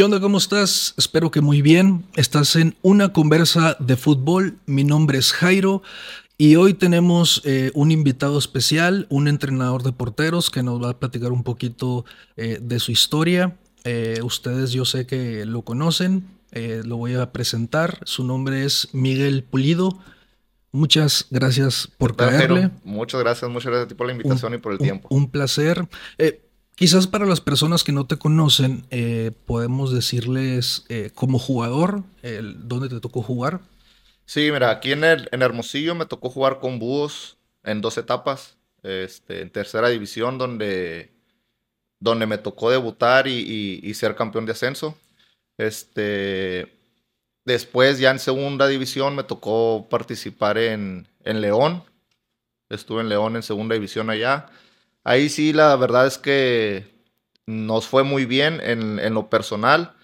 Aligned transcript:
¿Qué 0.00 0.04
onda? 0.04 0.18
¿Cómo 0.18 0.38
estás? 0.38 0.94
Espero 0.96 1.30
que 1.30 1.42
muy 1.42 1.60
bien. 1.60 2.06
Estás 2.16 2.56
en 2.56 2.74
una 2.80 3.12
conversa 3.12 3.76
de 3.80 3.98
fútbol. 3.98 4.56
Mi 4.64 4.82
nombre 4.82 5.18
es 5.18 5.30
Jairo 5.30 5.82
y 6.38 6.56
hoy 6.56 6.72
tenemos 6.72 7.42
eh, 7.44 7.70
un 7.74 7.92
invitado 7.92 8.38
especial, 8.38 9.06
un 9.10 9.28
entrenador 9.28 9.82
de 9.82 9.92
porteros 9.92 10.48
que 10.48 10.62
nos 10.62 10.82
va 10.82 10.92
a 10.92 10.98
platicar 10.98 11.32
un 11.32 11.44
poquito 11.44 12.06
eh, 12.38 12.60
de 12.62 12.80
su 12.80 12.92
historia. 12.92 13.58
Eh, 13.84 14.20
ustedes 14.22 14.72
yo 14.72 14.86
sé 14.86 15.06
que 15.06 15.44
lo 15.44 15.66
conocen, 15.66 16.24
lo 16.50 16.96
voy 16.96 17.16
a 17.16 17.30
presentar. 17.30 17.98
Su 18.04 18.24
nombre 18.24 18.64
es 18.64 18.88
Miguel 18.94 19.44
Pulido. 19.44 19.98
Muchas 20.72 21.26
gracias 21.28 21.90
por 21.98 22.16
caerle. 22.16 22.70
Muchas 22.84 23.20
gracias, 23.20 23.50
muchas 23.50 23.66
gracias 23.66 23.84
a 23.84 23.88
ti 23.88 23.94
por 23.94 24.06
la 24.06 24.14
invitación 24.14 24.54
y 24.54 24.56
por 24.56 24.72
el 24.72 24.78
tiempo. 24.78 25.08
Un 25.10 25.30
placer. 25.30 25.86
Quizás 26.80 27.06
para 27.06 27.26
las 27.26 27.42
personas 27.42 27.84
que 27.84 27.92
no 27.92 28.06
te 28.06 28.16
conocen, 28.16 28.86
eh, 28.90 29.32
podemos 29.44 29.92
decirles 29.92 30.86
eh, 30.88 31.10
como 31.14 31.38
jugador, 31.38 32.04
¿dónde 32.56 32.88
te 32.88 33.00
tocó 33.00 33.20
jugar? 33.20 33.60
Sí, 34.24 34.50
mira, 34.50 34.70
aquí 34.70 34.92
en, 34.92 35.04
el, 35.04 35.28
Hermosillo 35.30 35.94
me 35.94 36.06
tocó 36.06 36.30
jugar 36.30 36.58
con 36.58 36.78
Búhos 36.78 37.36
en 37.64 37.82
dos 37.82 37.98
etapas, 37.98 38.56
este, 38.82 39.42
en 39.42 39.50
tercera 39.50 39.90
división, 39.90 40.38
donde, 40.38 41.10
donde 41.98 42.24
me 42.24 42.38
tocó 42.38 42.70
debutar 42.70 43.28
y, 43.28 43.92
ser 43.92 44.16
campeón 44.16 44.46
de 44.46 44.52
ascenso. 44.52 44.96
Este, 45.58 46.78
después, 47.44 47.98
ya 47.98 48.10
en 48.10 48.18
segunda 48.18 48.66
división, 48.68 49.14
me 49.16 49.24
tocó 49.24 49.86
participar 49.90 50.56
en, 50.56 51.06
en 51.24 51.42
León. 51.42 51.84
Estuve 52.70 53.02
en 53.02 53.10
León 53.10 53.36
en 53.36 53.42
segunda 53.42 53.74
división 53.74 54.08
allá. 54.08 54.48
Ahí 55.04 55.28
sí, 55.28 55.52
la 55.52 55.74
verdad 55.76 56.06
es 56.06 56.18
que 56.18 56.90
nos 57.46 57.86
fue 57.86 58.04
muy 58.04 58.26
bien 58.26 58.60
en, 58.62 59.14
lo 59.14 59.30
personal. 59.30 59.94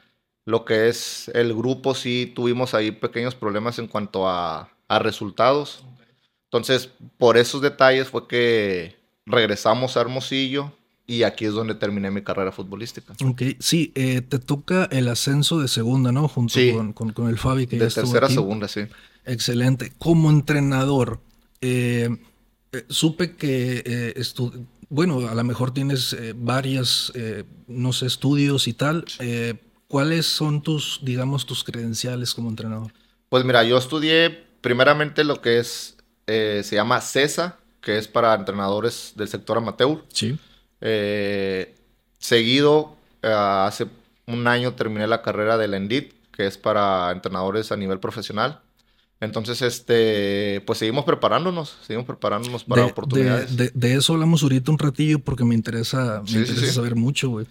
Lo 0.44 0.64
que 0.64 0.88
es 0.88 1.30
el 1.34 1.54
grupo, 1.54 1.94
sí 1.94 2.32
tuvimos 2.34 2.74
ahí 2.74 2.92
pequeños 2.92 3.34
problemas 3.34 3.78
en 3.78 3.88
cuanto 3.88 4.28
a, 4.28 4.70
resultados. 4.88 5.84
Entonces, 6.44 6.90
por 7.18 7.36
esos 7.36 7.60
detalles 7.60 8.08
fue 8.08 8.28
que 8.28 8.96
regresamos 9.26 9.96
a 9.96 10.00
Hermosillo 10.02 10.72
y 11.04 11.24
aquí 11.24 11.44
es 11.44 11.52
donde 11.52 11.74
terminé 11.74 12.10
mi 12.10 12.22
carrera 12.22 12.52
futbolística. 12.52 13.14
Ok, 13.24 13.42
sí, 13.58 13.92
eh, 13.96 14.22
te 14.22 14.38
toca 14.38 14.84
el 14.92 15.08
ascenso 15.08 15.60
de 15.60 15.66
segunda, 15.66 16.12
¿no? 16.12 16.28
Junto 16.28 16.58
con, 16.94 17.28
el 17.28 17.38
Fabi 17.38 17.66
que 17.66 17.78
de 17.78 17.88
tercera 17.90 18.28
a 18.28 18.30
segunda, 18.30 18.68
sí. 18.68 18.82
Excelente. 19.24 19.92
Como 19.98 20.30
entrenador, 20.30 21.20
eh, 21.60 22.08
eh, 22.72 22.84
supe 22.88 23.36
que 23.36 23.82
eh, 23.84 24.14
bueno, 24.88 25.28
a 25.28 25.34
lo 25.34 25.44
mejor 25.44 25.72
tienes 25.72 26.12
eh, 26.12 26.32
varias, 26.36 27.12
eh, 27.14 27.44
no 27.66 27.92
sé, 27.92 28.06
estudios 28.06 28.68
y 28.68 28.72
tal. 28.72 29.04
Eh, 29.18 29.54
¿Cuáles 29.88 30.26
son 30.26 30.62
tus, 30.62 31.00
digamos, 31.02 31.46
tus 31.46 31.64
credenciales 31.64 32.34
como 32.34 32.48
entrenador? 32.48 32.92
Pues 33.28 33.44
mira, 33.44 33.64
yo 33.64 33.78
estudié 33.78 34.44
primeramente 34.60 35.24
lo 35.24 35.40
que 35.40 35.58
es, 35.58 35.96
se 36.26 36.70
llama 36.72 37.00
CESA, 37.00 37.58
que 37.80 37.98
es 37.98 38.08
para 38.08 38.34
entrenadores 38.34 39.12
del 39.14 39.28
sector 39.28 39.58
amateur. 39.58 40.04
Sí. 40.12 40.36
seguido, 42.18 42.96
hace 43.22 43.86
un 44.26 44.48
año 44.48 44.74
terminé 44.74 45.06
la 45.06 45.22
carrera 45.22 45.56
de 45.56 45.68
la 45.68 45.76
ENDIT, 45.76 46.12
que 46.32 46.46
es 46.46 46.58
para 46.58 47.12
entrenadores 47.12 47.70
a 47.70 47.76
nivel 47.76 48.00
profesional. 48.00 48.60
Entonces, 49.18 49.62
este, 49.62 50.62
pues 50.66 50.78
seguimos 50.78 51.06
preparándonos, 51.06 51.78
seguimos 51.86 52.06
preparándonos 52.06 52.64
para 52.64 52.84
oportunidades. 52.84 53.56
De, 53.56 53.94
eso 53.94 54.12
hablamos 54.12 54.42
ahorita 54.42 54.70
un 54.70 54.78
ratillo 54.78 55.20
porque 55.20 55.44
me 55.44 55.54
interesa, 55.54 56.22
me 56.30 56.40
interesa 56.40 56.72
saber 56.74 56.96
mucho, 56.96 57.30
güey. 57.30 57.46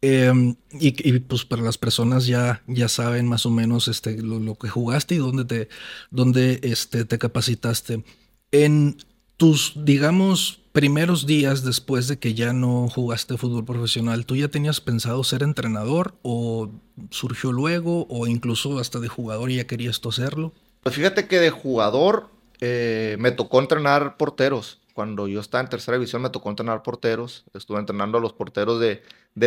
Em, 0.00 0.56
y, 0.72 1.18
pues 1.20 1.44
para 1.44 1.62
las 1.62 1.78
personas 1.78 2.26
ya, 2.26 2.62
ya 2.66 2.88
saben 2.88 3.28
más 3.28 3.46
o 3.46 3.50
menos 3.50 3.86
este, 3.86 4.20
lo, 4.20 4.56
que 4.56 4.68
jugaste 4.68 5.14
y 5.14 5.18
dónde 5.18 5.44
te, 5.44 5.68
dónde, 6.10 6.58
este, 6.62 7.04
te 7.04 7.18
capacitaste. 7.18 8.04
En 8.50 8.96
tus, 9.36 9.72
digamos, 9.76 10.60
primeros 10.72 11.26
días 11.26 11.64
después 11.64 12.08
de 12.08 12.18
que 12.18 12.34
ya 12.34 12.52
no 12.52 12.88
jugaste 12.88 13.38
fútbol 13.38 13.64
profesional, 13.64 14.26
¿tú 14.26 14.34
ya 14.34 14.48
tenías 14.48 14.80
pensado 14.80 15.22
ser 15.22 15.44
entrenador 15.44 16.16
o 16.22 16.72
surgió 17.10 17.52
luego 17.52 18.06
o 18.10 18.26
incluso 18.26 18.80
hasta 18.80 18.98
de 18.98 19.08
jugador 19.08 19.52
y 19.52 19.56
ya 19.56 19.66
querías 19.68 20.00
tú 20.00 20.08
hacerlo? 20.08 20.52
Pues 20.84 20.96
fíjate 20.96 21.26
que 21.26 21.40
de 21.40 21.50
jugador 21.50 22.28
eh, 22.60 23.16
me 23.18 23.30
tocó 23.30 23.58
entrenar 23.58 24.18
porteros. 24.18 24.82
Cuando 24.92 25.26
yo 25.26 25.40
estaba 25.40 25.64
en 25.64 25.70
tercera 25.70 25.96
división 25.96 26.20
me 26.20 26.28
tocó 26.28 26.50
entrenar 26.50 26.82
porteros. 26.82 27.46
Estuve 27.54 27.78
entrenando 27.78 28.18
a 28.18 28.20
los 28.20 28.34
porteros 28.34 28.78
de, 28.78 29.02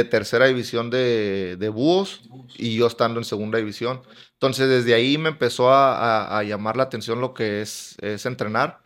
tercera 0.06 0.48
división 0.48 0.90
de, 0.90 1.72
Búhos 1.72 2.24
y 2.56 2.76
yo 2.76 2.88
estando 2.88 3.20
en 3.20 3.24
segunda 3.24 3.60
división. 3.60 4.02
Entonces 4.34 4.68
desde 4.68 4.96
ahí 4.96 5.20
me 5.20 5.30
empezó 5.30 5.72
a, 5.72 6.44
llamar 6.44 6.76
la 6.76 6.84
atención 6.84 7.22
lo 7.22 7.36
que 7.36 7.62
es, 7.62 7.96
es 8.02 8.26
entrenar. 8.26 8.82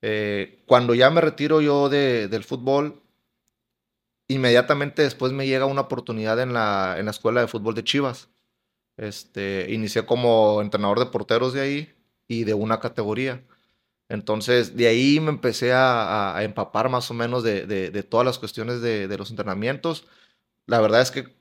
Eh, 0.00 0.64
cuando 0.66 0.94
ya 0.94 1.10
me 1.10 1.20
retiro 1.20 1.60
yo 1.60 1.90
del 1.90 2.44
fútbol, 2.44 3.02
inmediatamente 4.26 5.02
después 5.02 5.32
me 5.32 5.46
llega 5.46 5.66
una 5.66 5.82
oportunidad 5.82 6.40
en 6.40 6.54
la, 6.54 6.96
en 6.98 7.04
la 7.04 7.10
escuela 7.10 7.42
de 7.42 7.48
fútbol 7.48 7.74
de 7.74 7.84
Chivas. 7.84 8.30
Este, 8.96 9.66
inicié 9.70 10.06
como 10.06 10.60
entrenador 10.62 11.00
de 11.00 11.06
porteros 11.06 11.52
de 11.52 11.60
ahí 11.60 11.94
y 12.28 12.44
de 12.44 12.54
una 12.54 12.80
categoría. 12.80 13.44
Entonces, 14.08 14.76
de 14.76 14.86
ahí 14.88 15.18
me 15.20 15.30
empecé 15.30 15.72
a, 15.72 16.36
empapar 16.42 16.88
más 16.88 17.10
o 17.10 17.14
menos 17.14 17.42
de, 17.42 18.06
todas 18.08 18.26
las 18.26 18.38
cuestiones 18.38 18.80
de, 18.80 19.16
los 19.18 19.30
entrenamientos. 19.30 20.06
La 20.66 20.80
verdad 20.80 21.02
es 21.02 21.10
que 21.10 21.34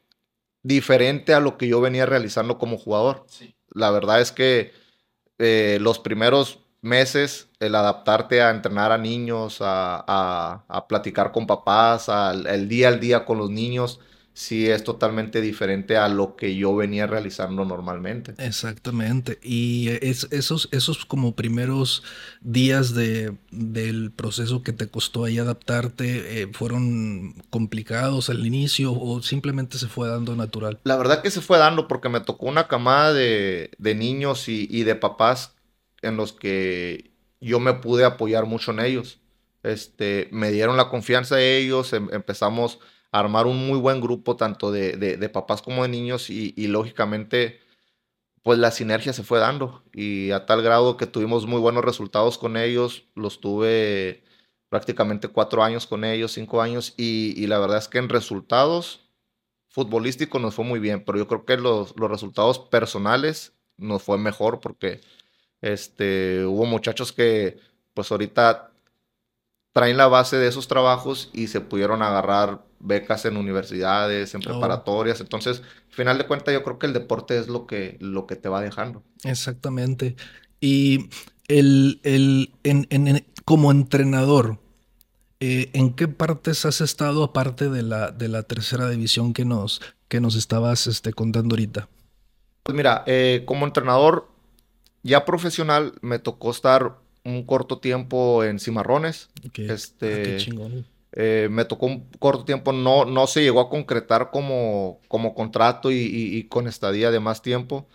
diferente 0.64 1.34
a 1.34 1.40
lo 1.40 1.58
que 1.58 1.68
yo 1.68 1.82
venía 1.82 2.06
realizando 2.06 2.58
como 2.58 2.78
jugador. 2.78 3.26
La 3.74 3.92
verdad 3.92 4.22
es 4.22 4.32
que 4.32 4.72
eh, 5.40 5.78
los 5.82 6.00
primeros 6.00 6.60
meses, 6.82 7.50
el 7.60 7.76
adaptarte 7.76 8.42
a 8.42 8.52
entrenar 8.52 8.92
a 8.92 8.98
niños, 8.98 9.60
a, 9.62 10.64
a 10.68 10.88
platicar 10.88 11.32
con 11.32 11.48
papás, 11.48 12.10
al 12.10 12.48
el 12.48 12.68
día 12.70 12.90
al 12.90 13.00
día 13.00 13.26
con 13.26 13.38
los 13.38 13.50
niños, 13.50 14.00
sí 14.34 14.68
es 14.68 14.84
totalmente 14.84 15.42
diferente 15.42 15.96
a 15.96 16.10
lo 16.10 16.36
que 16.36 16.56
yo 16.56 16.76
venía 16.76 17.06
realizando 17.06 17.66
normalmente. 17.66 18.34
Exactamente. 18.40 19.40
Y 19.44 19.90
es, 20.02 20.28
esos, 20.32 20.70
esos 20.72 21.06
como 21.06 21.36
primeros 21.36 22.04
días 22.42 22.96
de, 22.96 23.38
del 23.52 24.12
proceso 24.12 24.64
que 24.64 24.74
te 24.74 24.88
costó 24.88 25.26
ahí 25.26 25.38
adaptarte, 25.38 26.42
eh, 26.42 26.48
¿fueron 26.52 27.36
complicados 27.52 28.30
al 28.30 28.46
inicio 28.46 28.94
o 28.94 29.22
simplemente 29.22 29.78
se 29.78 29.88
fue 29.88 30.10
dando 30.10 30.36
natural? 30.36 30.80
La 30.84 30.98
verdad 30.98 31.22
que 31.22 31.32
se 31.32 31.42
fue 31.42 31.60
dando 31.60 31.88
porque 31.88 32.10
me 32.10 32.20
tocó 32.20 32.48
una 32.48 32.68
camada 32.68 33.14
de, 33.14 33.70
niños 33.80 34.50
y, 34.50 34.84
de 34.84 34.96
papás 34.96 35.56
en 36.02 36.18
los 36.18 36.34
que 36.34 37.12
yo 37.40 37.60
me 37.60 37.74
pude 37.74 38.04
apoyar 38.04 38.48
mucho 38.48 38.72
en 38.72 38.80
ellos. 38.80 39.20
Este, 39.62 40.28
me 40.32 40.52
dieron 40.52 40.76
la 40.76 40.90
confianza 40.90 41.36
de 41.36 41.58
ellos, 41.58 41.94
em, 41.94 42.10
empezamos 42.12 42.80
armar 43.14 43.46
un 43.48 43.68
muy 43.68 43.80
buen 43.80 44.02
grupo, 44.02 44.36
tanto 44.36 44.72
de, 44.72 45.30
papás 45.32 45.62
como 45.62 45.84
de 45.84 45.90
niños, 45.90 46.30
y, 46.30 46.68
lógicamente, 46.68 47.62
pues 48.44 48.60
la 48.60 48.72
sinergia 48.72 49.14
se 49.14 49.24
fue 49.24 49.40
dando, 49.40 49.84
y 49.94 50.32
a 50.32 50.46
tal 50.46 50.64
grado 50.64 50.98
que 50.98 51.08
tuvimos 51.08 51.48
muy 51.48 51.62
buenos 51.62 51.86
resultados 51.86 52.38
con 52.38 52.58
ellos, 52.58 53.06
los 53.16 53.40
tuve 53.40 54.24
prácticamente 54.70 55.28
cuatro 55.28 55.64
años 55.64 55.88
con 55.88 56.04
ellos, 56.04 56.34
cinco 56.34 56.62
años, 56.62 56.96
y, 56.98 57.48
la 57.48 57.60
verdad 57.60 57.78
es 57.78 57.88
que 57.88 58.00
en 58.00 58.10
resultados 58.10 59.02
futbolísticos 59.70 60.42
nos 60.42 60.56
fue 60.56 60.66
muy 60.66 60.80
bien, 60.80 61.06
pero 61.06 61.18
yo 61.20 61.28
creo 61.28 61.46
que 61.46 61.58
los, 61.58 61.96
los 61.98 62.10
resultados 62.10 62.60
personales 62.60 63.54
nos 63.78 64.04
fue 64.04 64.18
mejor 64.18 64.60
porque 64.60 65.02
este, 65.62 66.46
hubo 66.46 66.66
muchachos 66.66 67.12
que 67.12 67.60
pues 67.96 68.12
ahorita 68.12 68.72
traen 69.72 69.98
la 69.98 70.08
base 70.08 70.38
de 70.38 70.48
esos 70.48 70.68
trabajos 70.68 71.32
y 71.34 71.48
se 71.48 71.62
pudieron 71.62 72.04
agarrar 72.04 72.64
becas 72.84 73.26
en 73.26 73.38
universidades, 73.38 74.36
en 74.36 74.42
oh. 74.42 74.52
preparatorias. 74.52 75.22
Entonces, 75.22 75.62
al 75.62 75.94
final 75.94 76.18
de 76.18 76.28
cuentas, 76.28 76.54
yo 76.54 76.64
creo 76.64 76.78
que 76.78 76.88
el 76.88 76.94
deporte 76.94 77.38
es 77.38 77.48
lo 77.48 77.66
que, 77.66 77.98
lo 78.00 78.28
que 78.28 78.36
te 78.36 78.50
va 78.50 78.62
dejando. 78.62 79.04
Exactamente. 79.24 80.16
Y 80.60 81.10
el, 81.48 82.00
el 82.04 82.54
en, 82.64 83.26
como 83.46 83.72
entrenador, 83.72 84.60
eh, 85.40 85.70
¿en 85.74 85.94
qué 85.94 86.08
partes 86.08 86.66
has 86.66 86.82
estado 86.82 87.24
aparte 87.24 87.70
de 87.70 87.84
la, 87.84 88.12
de 88.12 88.28
la 88.28 88.44
tercera 88.44 88.90
división 88.90 89.34
que 89.34 89.46
nos, 89.46 89.82
que 90.08 90.22
nos 90.22 90.36
estabas 90.36 90.88
este, 90.88 91.14
contando 91.14 91.54
ahorita? 91.54 91.90
Pues 92.64 92.76
mira, 92.76 93.04
eh, 93.08 93.44
como 93.46 93.66
entrenador 93.66 94.30
ya 95.04 95.26
profesional, 95.26 95.94
me 96.02 96.20
tocó 96.20 96.52
estar 96.52 96.98
un 97.26 97.46
corto 97.46 97.80
tiempo 97.80 98.44
en 98.44 98.60
Cimarrones. 98.60 99.30
Este, 99.54 100.14
ah, 100.14 100.24
qué 100.24 100.38
chingón. 100.38 100.86
Eh, 101.16 101.48
me 101.52 101.66
tocó 101.66 101.86
un 101.86 102.10
corto 102.20 102.44
tiempo, 102.44 102.74
no, 102.74 103.06
no 103.06 103.28
se 103.28 103.44
llegó 103.44 103.62
a 103.62 103.70
concretar 103.70 104.32
como, 104.32 105.00
como 105.08 105.36
contrato 105.36 105.92
y, 105.92 106.48
con 106.50 106.68
estadía 106.68 107.12
de 107.12 107.20
más 107.20 107.42
tiempo. 107.42 107.88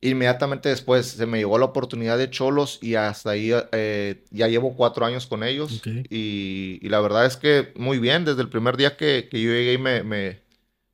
Inmediatamente 0.00 0.68
después 0.68 1.06
se 1.06 1.26
me 1.26 1.38
llegó 1.38 1.58
la 1.58 1.66
oportunidad 1.66 2.18
de 2.18 2.30
Cholos 2.30 2.78
y 2.82 2.94
hasta 2.94 3.30
ahí 3.30 3.52
eh, 3.72 4.24
ya 4.30 4.48
llevo 4.48 4.74
cuatro 4.76 5.04
años 5.04 5.26
con 5.26 5.42
ellos. 5.42 5.82
Y, 6.08 6.88
la 6.88 7.00
verdad 7.00 7.26
es 7.26 7.36
que 7.36 7.72
muy 7.76 7.98
bien, 7.98 8.24
desde 8.24 8.42
el 8.42 8.48
primer 8.48 8.76
día 8.76 8.96
que, 8.96 9.28
yo 9.32 9.38
llegué 9.38 9.78
me, 9.78 10.02
me, 10.04 10.42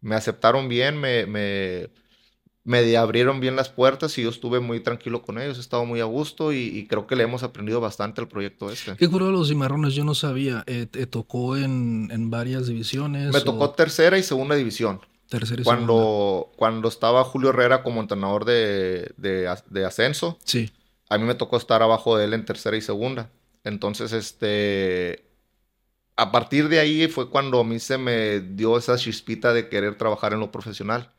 me 0.00 0.14
aceptaron 0.14 0.69
bien, 0.69 0.99
me, 0.99 1.26
me, 1.26 1.91
me 2.69 2.94
abrieron 2.99 3.41
bien 3.41 3.56
las 3.56 3.70
puertas 3.70 4.19
y 4.19 4.23
yo 4.25 4.29
estuve 4.29 4.61
muy 4.61 4.81
tranquilo 4.81 5.23
con 5.23 5.41
ellos, 5.41 5.56
he 5.56 5.61
estado 5.62 5.87
muy 5.87 6.00
a 6.00 6.05
gusto 6.05 6.53
y, 6.53 6.87
creo 6.87 7.06
que 7.06 7.17
le 7.17 7.25
hemos 7.25 7.43
aprendido 7.43 7.81
bastante 7.81 8.20
al 8.20 8.29
proyecto 8.29 8.70
este. 8.70 8.94
¿Qué 8.94 9.09
curó 9.09 9.32
los 9.32 9.49
cimarrones? 9.49 9.94
Yo 9.94 10.05
no 10.05 10.15
sabía. 10.15 10.65
Eh, 10.67 10.85
¿Te 10.85 11.06
tocó 11.06 11.56
en, 11.56 12.11
en, 12.12 12.29
varias 12.29 12.67
divisiones? 12.67 13.32
Me 13.32 13.41
tocó 13.41 13.70
tercera 13.70 14.19
y 14.19 14.23
segunda 14.23 14.55
división. 14.55 15.00
Tercera 15.31 15.62
y 15.62 15.65
cuando, 15.65 15.94
segunda. 15.94 16.59
Cuando 16.59 16.88
estaba 16.88 17.25
Julio 17.25 17.49
Herrera 17.49 17.82
como 17.82 18.03
entrenador 18.03 18.44
de, 18.44 19.12
de, 19.17 19.50
de 19.71 19.85
ascenso, 19.87 20.38
sí. 20.44 20.71
a 21.09 21.17
mí 21.17 21.25
me 21.25 21.35
tocó 21.35 21.56
estar 21.56 21.82
abajo 21.82 22.19
de 22.19 22.26
él 22.26 22.35
en 22.35 22.44
tercera 22.44 22.76
y 22.76 22.82
segunda. 22.82 23.31
Entonces, 23.64 24.12
este, 24.12 25.25
a 26.17 26.31
partir 26.31 26.69
de 26.69 26.81
ahí 26.81 27.09
fue 27.09 27.31
cuando 27.31 27.61
a 27.61 27.64
mí 27.64 27.79
se 27.79 27.97
me 27.97 28.41
dio 28.41 28.76
esa 28.76 28.99
chispita 28.99 29.55
de 29.55 29.71
querer 29.71 29.97
trabajar 29.97 30.35
en 30.35 30.41
lo 30.41 30.53
profesional. 30.53 31.11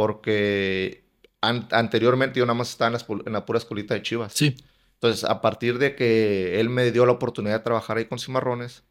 Porque 0.00 1.04
anteriormente 1.42 2.38
yo 2.38 2.46
nada 2.46 2.54
más 2.54 2.70
estaba 2.70 2.96
en 3.26 3.32
la, 3.34 3.44
pura 3.44 3.58
escuelita 3.58 3.92
de 3.92 4.00
Chivas. 4.00 4.32
Sí. 4.32 4.56
Entonces, 4.94 5.24
a 5.24 5.42
partir 5.42 5.76
de 5.76 5.94
que 5.94 6.58
él 6.58 6.70
me 6.70 6.90
dio 6.90 7.04
la 7.04 7.12
oportunidad 7.12 7.58
de 7.58 7.64
trabajar 7.64 7.98
ahí 7.98 8.06
con 8.06 8.18
Cimarrones, 8.18 8.82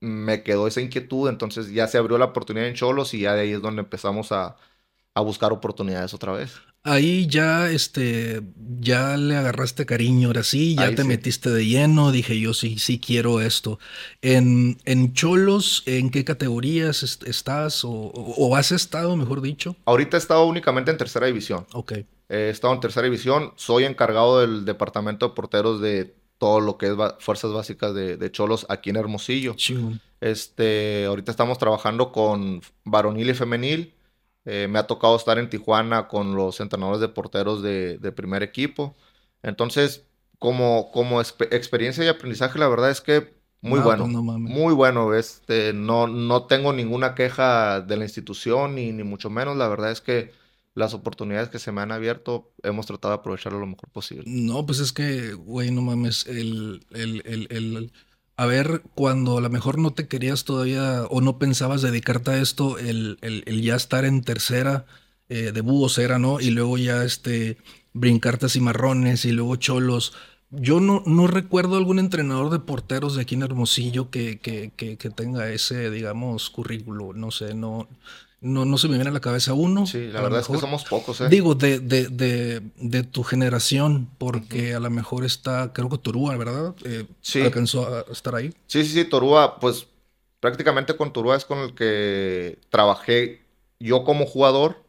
me 0.00 0.42
quedó 0.42 0.66
esa 0.66 0.82
inquietud. 0.82 1.30
Entonces 1.30 1.70
ya 1.70 1.88
se 1.88 1.96
abrió 1.96 2.18
la 2.18 2.26
oportunidad 2.26 2.68
en 2.68 2.74
Cholos 2.74 3.14
y 3.14 3.20
ya 3.20 3.34
de 3.34 3.40
ahí 3.40 3.52
es 3.52 3.62
donde 3.62 3.80
empezamos 3.80 4.30
a, 4.30 4.58
a 5.14 5.22
buscar 5.22 5.52
oportunidades 5.52 6.12
otra 6.12 6.32
vez 6.32 6.60
ahí 6.84 7.26
ya, 7.26 7.70
este, 7.70 8.42
ya 8.80 9.16
le 9.16 9.36
agarraste 9.36 9.86
cariño, 9.86 10.28
ahora 10.28 10.42
sí, 10.42 10.74
ya 10.74 10.94
te 10.94 11.04
metiste 11.04 11.50
de 11.50 11.66
lleno, 11.66 12.10
dije 12.10 12.38
yo 12.38 12.54
sí, 12.54 12.78
sí 12.78 12.98
quiero 12.98 13.40
esto. 13.40 13.78
En, 14.20 14.78
en 14.84 15.12
Cholos, 15.12 15.82
¿en 15.86 16.10
qué 16.10 16.24
categorías 16.24 17.02
estás 17.24 17.82
o, 17.84 18.56
has 18.56 18.72
estado, 18.72 19.16
mejor 19.16 19.40
dicho? 19.40 19.76
Ahorita 19.84 20.16
he 20.16 20.20
estado 20.20 20.46
únicamente 20.46 20.90
en 20.90 20.96
tercera 20.96 21.26
división. 21.26 21.66
Ok. 21.72 21.92
He 22.28 22.48
estado 22.48 22.74
en 22.74 22.80
tercera 22.80 23.04
división, 23.04 23.52
soy 23.56 23.84
encargado 23.84 24.40
del 24.40 24.64
departamento 24.64 25.28
de 25.28 25.34
porteros 25.34 25.80
de 25.80 26.14
todo 26.38 26.60
lo 26.60 26.76
que 26.76 26.86
es 26.86 26.94
fuerzas 27.20 27.52
básicas 27.52 27.94
de, 27.94 28.30
Cholos 28.32 28.66
aquí 28.68 28.90
en 28.90 28.96
Hermosillo. 28.96 29.54
Este, 30.20 31.04
ahorita 31.04 31.30
estamos 31.30 31.58
trabajando 31.58 32.10
con 32.10 32.62
varonil 32.84 33.30
y 33.30 33.34
femenil 33.34 33.94
eh, 34.44 34.66
me 34.68 34.78
ha 34.78 34.86
tocado 34.86 35.16
estar 35.16 35.38
en 35.38 35.48
Tijuana 35.48 36.08
con 36.08 36.34
los 36.34 36.60
entrenadores 36.60 37.00
de 37.00 37.08
porteros 37.08 37.62
de, 37.62 38.12
primer 38.14 38.42
equipo. 38.42 38.96
Entonces, 39.42 40.06
como, 40.38 40.90
como 40.92 41.20
experiencia 41.20 42.04
y 42.04 42.08
aprendizaje, 42.08 42.58
la 42.58 42.68
verdad 42.68 42.90
es 42.90 43.00
que 43.00 43.34
muy 43.60 43.78
bueno. 43.78 44.04
Pues, 44.04 44.38
muy 44.38 44.74
bueno. 44.74 45.14
Este, 45.14 45.72
no, 45.72 46.08
no 46.08 46.46
tengo 46.46 46.72
ninguna 46.72 47.14
queja 47.14 47.80
de 47.80 47.96
la 47.96 48.04
institución, 48.04 48.74
ni, 48.74 48.92
ni 48.92 49.04
mucho 49.04 49.30
menos. 49.30 49.56
La 49.56 49.68
verdad 49.68 49.92
es 49.92 50.00
que 50.00 50.32
las 50.74 50.94
oportunidades 50.94 51.48
que 51.48 51.58
se 51.58 51.70
me 51.70 51.80
han 51.80 51.92
abierto, 51.92 52.52
hemos 52.62 52.86
tratado 52.86 53.14
de 53.14 53.20
aprovecharlo 53.20 53.60
lo 53.60 53.66
mejor 53.66 53.90
posible. 53.90 54.24
No, 54.26 54.64
pues 54.66 54.80
es 54.80 54.92
que, 54.92 55.34
güey, 55.34 55.70
no 55.70 55.82
mames, 55.82 56.26
el, 56.26 56.84
el, 56.90 57.22
el, 57.24 57.46
el 57.50 57.92
a 58.36 58.46
ver, 58.46 58.82
cuando 58.94 59.38
a 59.38 59.40
lo 59.40 59.50
mejor 59.50 59.78
no 59.78 59.92
te 59.92 60.08
querías 60.08 60.44
todavía 60.44 61.04
o 61.10 61.20
no 61.20 61.38
pensabas 61.38 61.82
dedicarte 61.82 62.32
a 62.32 62.38
esto, 62.40 62.78
el, 62.78 63.18
el, 63.22 63.62
ya 63.62 63.76
estar 63.76 64.04
en 64.04 64.22
tercera 64.22 64.86
eh, 65.28 65.52
de 65.52 65.60
búhos 65.60 65.98
era, 65.98 66.18
¿no? 66.18 66.40
Y 66.40 66.50
luego 66.50 66.78
ya 66.78 67.04
este, 67.04 67.58
brincarte 67.92 68.46
a 68.46 68.48
cimarrones 68.48 69.24
y 69.24 69.32
luego 69.32 69.56
cholos. 69.56 70.14
Yo 70.50 70.80
no, 70.80 71.02
no 71.06 71.26
recuerdo 71.26 71.76
algún 71.76 71.98
entrenador 71.98 72.50
de 72.50 72.58
porteros 72.60 73.16
de 73.16 73.22
aquí 73.22 73.34
en 73.34 73.42
Hermosillo 73.42 74.10
que, 74.10 74.38
que, 74.40 74.72
que, 74.76 74.96
que 74.98 75.10
tenga 75.10 75.50
ese, 75.50 75.90
digamos, 75.90 76.50
currículo. 76.50 77.12
No 77.14 77.30
sé, 77.30 77.54
no, 77.54 77.88
no, 78.42 78.64
no 78.64 78.76
se 78.76 78.88
me 78.88 78.96
viene 78.96 79.10
a 79.10 79.12
la 79.12 79.20
cabeza 79.20 79.54
uno. 79.54 79.86
Sí, 79.86 80.08
la 80.08 80.20
verdad 80.20 80.40
es 80.40 80.48
que 80.48 80.58
somos 80.58 80.84
pocos, 80.84 81.20
¿eh? 81.20 81.28
Digo, 81.28 81.54
de, 81.54 81.78
de, 81.78 82.08
de, 82.08 82.60
de 82.76 83.02
tu 83.04 83.22
generación, 83.22 84.10
porque 84.18 84.74
a 84.74 84.80
lo 84.80 84.90
mejor 84.90 85.24
está, 85.24 85.72
creo 85.72 85.88
que 85.88 85.98
Torúa, 85.98 86.36
¿verdad? 86.36 86.74
Eh, 86.84 87.06
sí. 87.20 87.40
¿Alcanzó 87.40 87.86
a 87.86 88.04
estar 88.10 88.34
ahí? 88.34 88.52
Sí, 88.66 88.84
sí, 88.84 88.92
sí, 88.92 89.04
Torúa, 89.04 89.60
pues 89.60 89.86
prácticamente 90.40 90.96
con 90.96 91.12
Torúa 91.12 91.36
es 91.36 91.44
con 91.44 91.58
el 91.60 91.74
que 91.74 92.58
trabajé 92.68 93.42
yo 93.78 94.02
como 94.02 94.26
jugador 94.26 94.82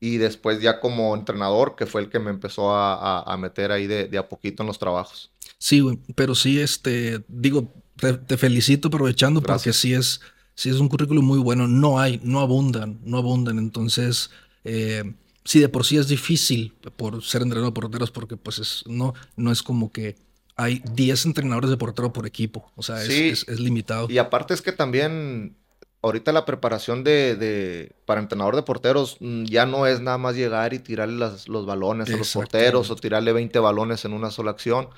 y 0.00 0.18
después 0.18 0.60
ya 0.60 0.80
como 0.80 1.14
entrenador, 1.14 1.76
que 1.76 1.86
fue 1.86 2.02
el 2.02 2.10
que 2.10 2.18
me 2.18 2.30
empezó 2.30 2.74
a, 2.74 3.36
meter 3.38 3.70
ahí 3.70 3.86
de, 3.86 4.18
a 4.18 4.28
poquito 4.28 4.64
en 4.64 4.66
los 4.66 4.78
trabajos. 4.78 5.30
Sí, 5.58 5.80
güey, 5.80 5.98
pero 6.14 6.34
sí, 6.34 6.60
este, 6.60 7.24
digo, 7.28 7.72
te, 7.96 8.36
felicito 8.36 8.88
aprovechando 8.88 9.40
porque 9.40 9.72
sí 9.72 9.94
es 9.94 10.20
si 10.56 10.70
es 10.70 10.80
un 10.80 10.88
currículum 10.88 11.24
muy 11.24 11.38
bueno, 11.38 11.68
no 11.68 12.00
hay, 12.00 12.18
no 12.24 12.40
abundan, 12.40 12.98
no 13.04 13.18
abundan. 13.18 13.58
Entonces, 13.58 14.30
eh, 14.64 15.04
sí, 15.44 15.60
de 15.60 15.68
por 15.68 15.84
sí 15.84 15.98
es 15.98 16.08
difícil 16.08 16.74
por 16.96 17.22
ser 17.22 17.42
entrenador 17.42 17.72
de 17.72 17.80
porteros 17.80 18.10
porque 18.10 18.38
pues 18.38 18.58
es, 18.58 18.82
no, 18.86 19.12
no 19.36 19.52
es 19.52 19.62
como 19.62 19.92
que 19.92 20.16
hay 20.56 20.82
10 20.94 21.26
entrenadores 21.26 21.68
de 21.68 21.76
portero 21.76 22.10
por 22.12 22.26
equipo. 22.26 22.72
O 22.74 22.82
sea, 22.82 23.04
es, 23.04 23.46
limitado. 23.60 24.08
Y 24.10 24.16
aparte 24.16 24.54
es 24.54 24.62
que 24.62 24.72
también 24.72 25.58
ahorita 26.00 26.32
la 26.32 26.46
preparación 26.46 27.04
de, 27.04 27.92
para 28.06 28.22
entrenador 28.22 28.56
de 28.56 28.62
porteros 28.62 29.18
mm, 29.20 29.44
ya 29.44 29.66
no 29.66 29.86
es 29.86 30.00
nada 30.00 30.16
más 30.16 30.36
llegar 30.36 30.72
y 30.72 30.78
tirarle 30.78 31.16
los 31.46 31.66
balones 31.66 32.08
a 32.08 32.16
los 32.16 32.32
porteros 32.32 32.90
o 32.90 32.96
tirarle 32.96 33.34
20 33.34 33.58
balones 33.58 34.06
en 34.06 34.14
una 34.14 34.30
sola 34.30 34.52
acción. 34.52 34.88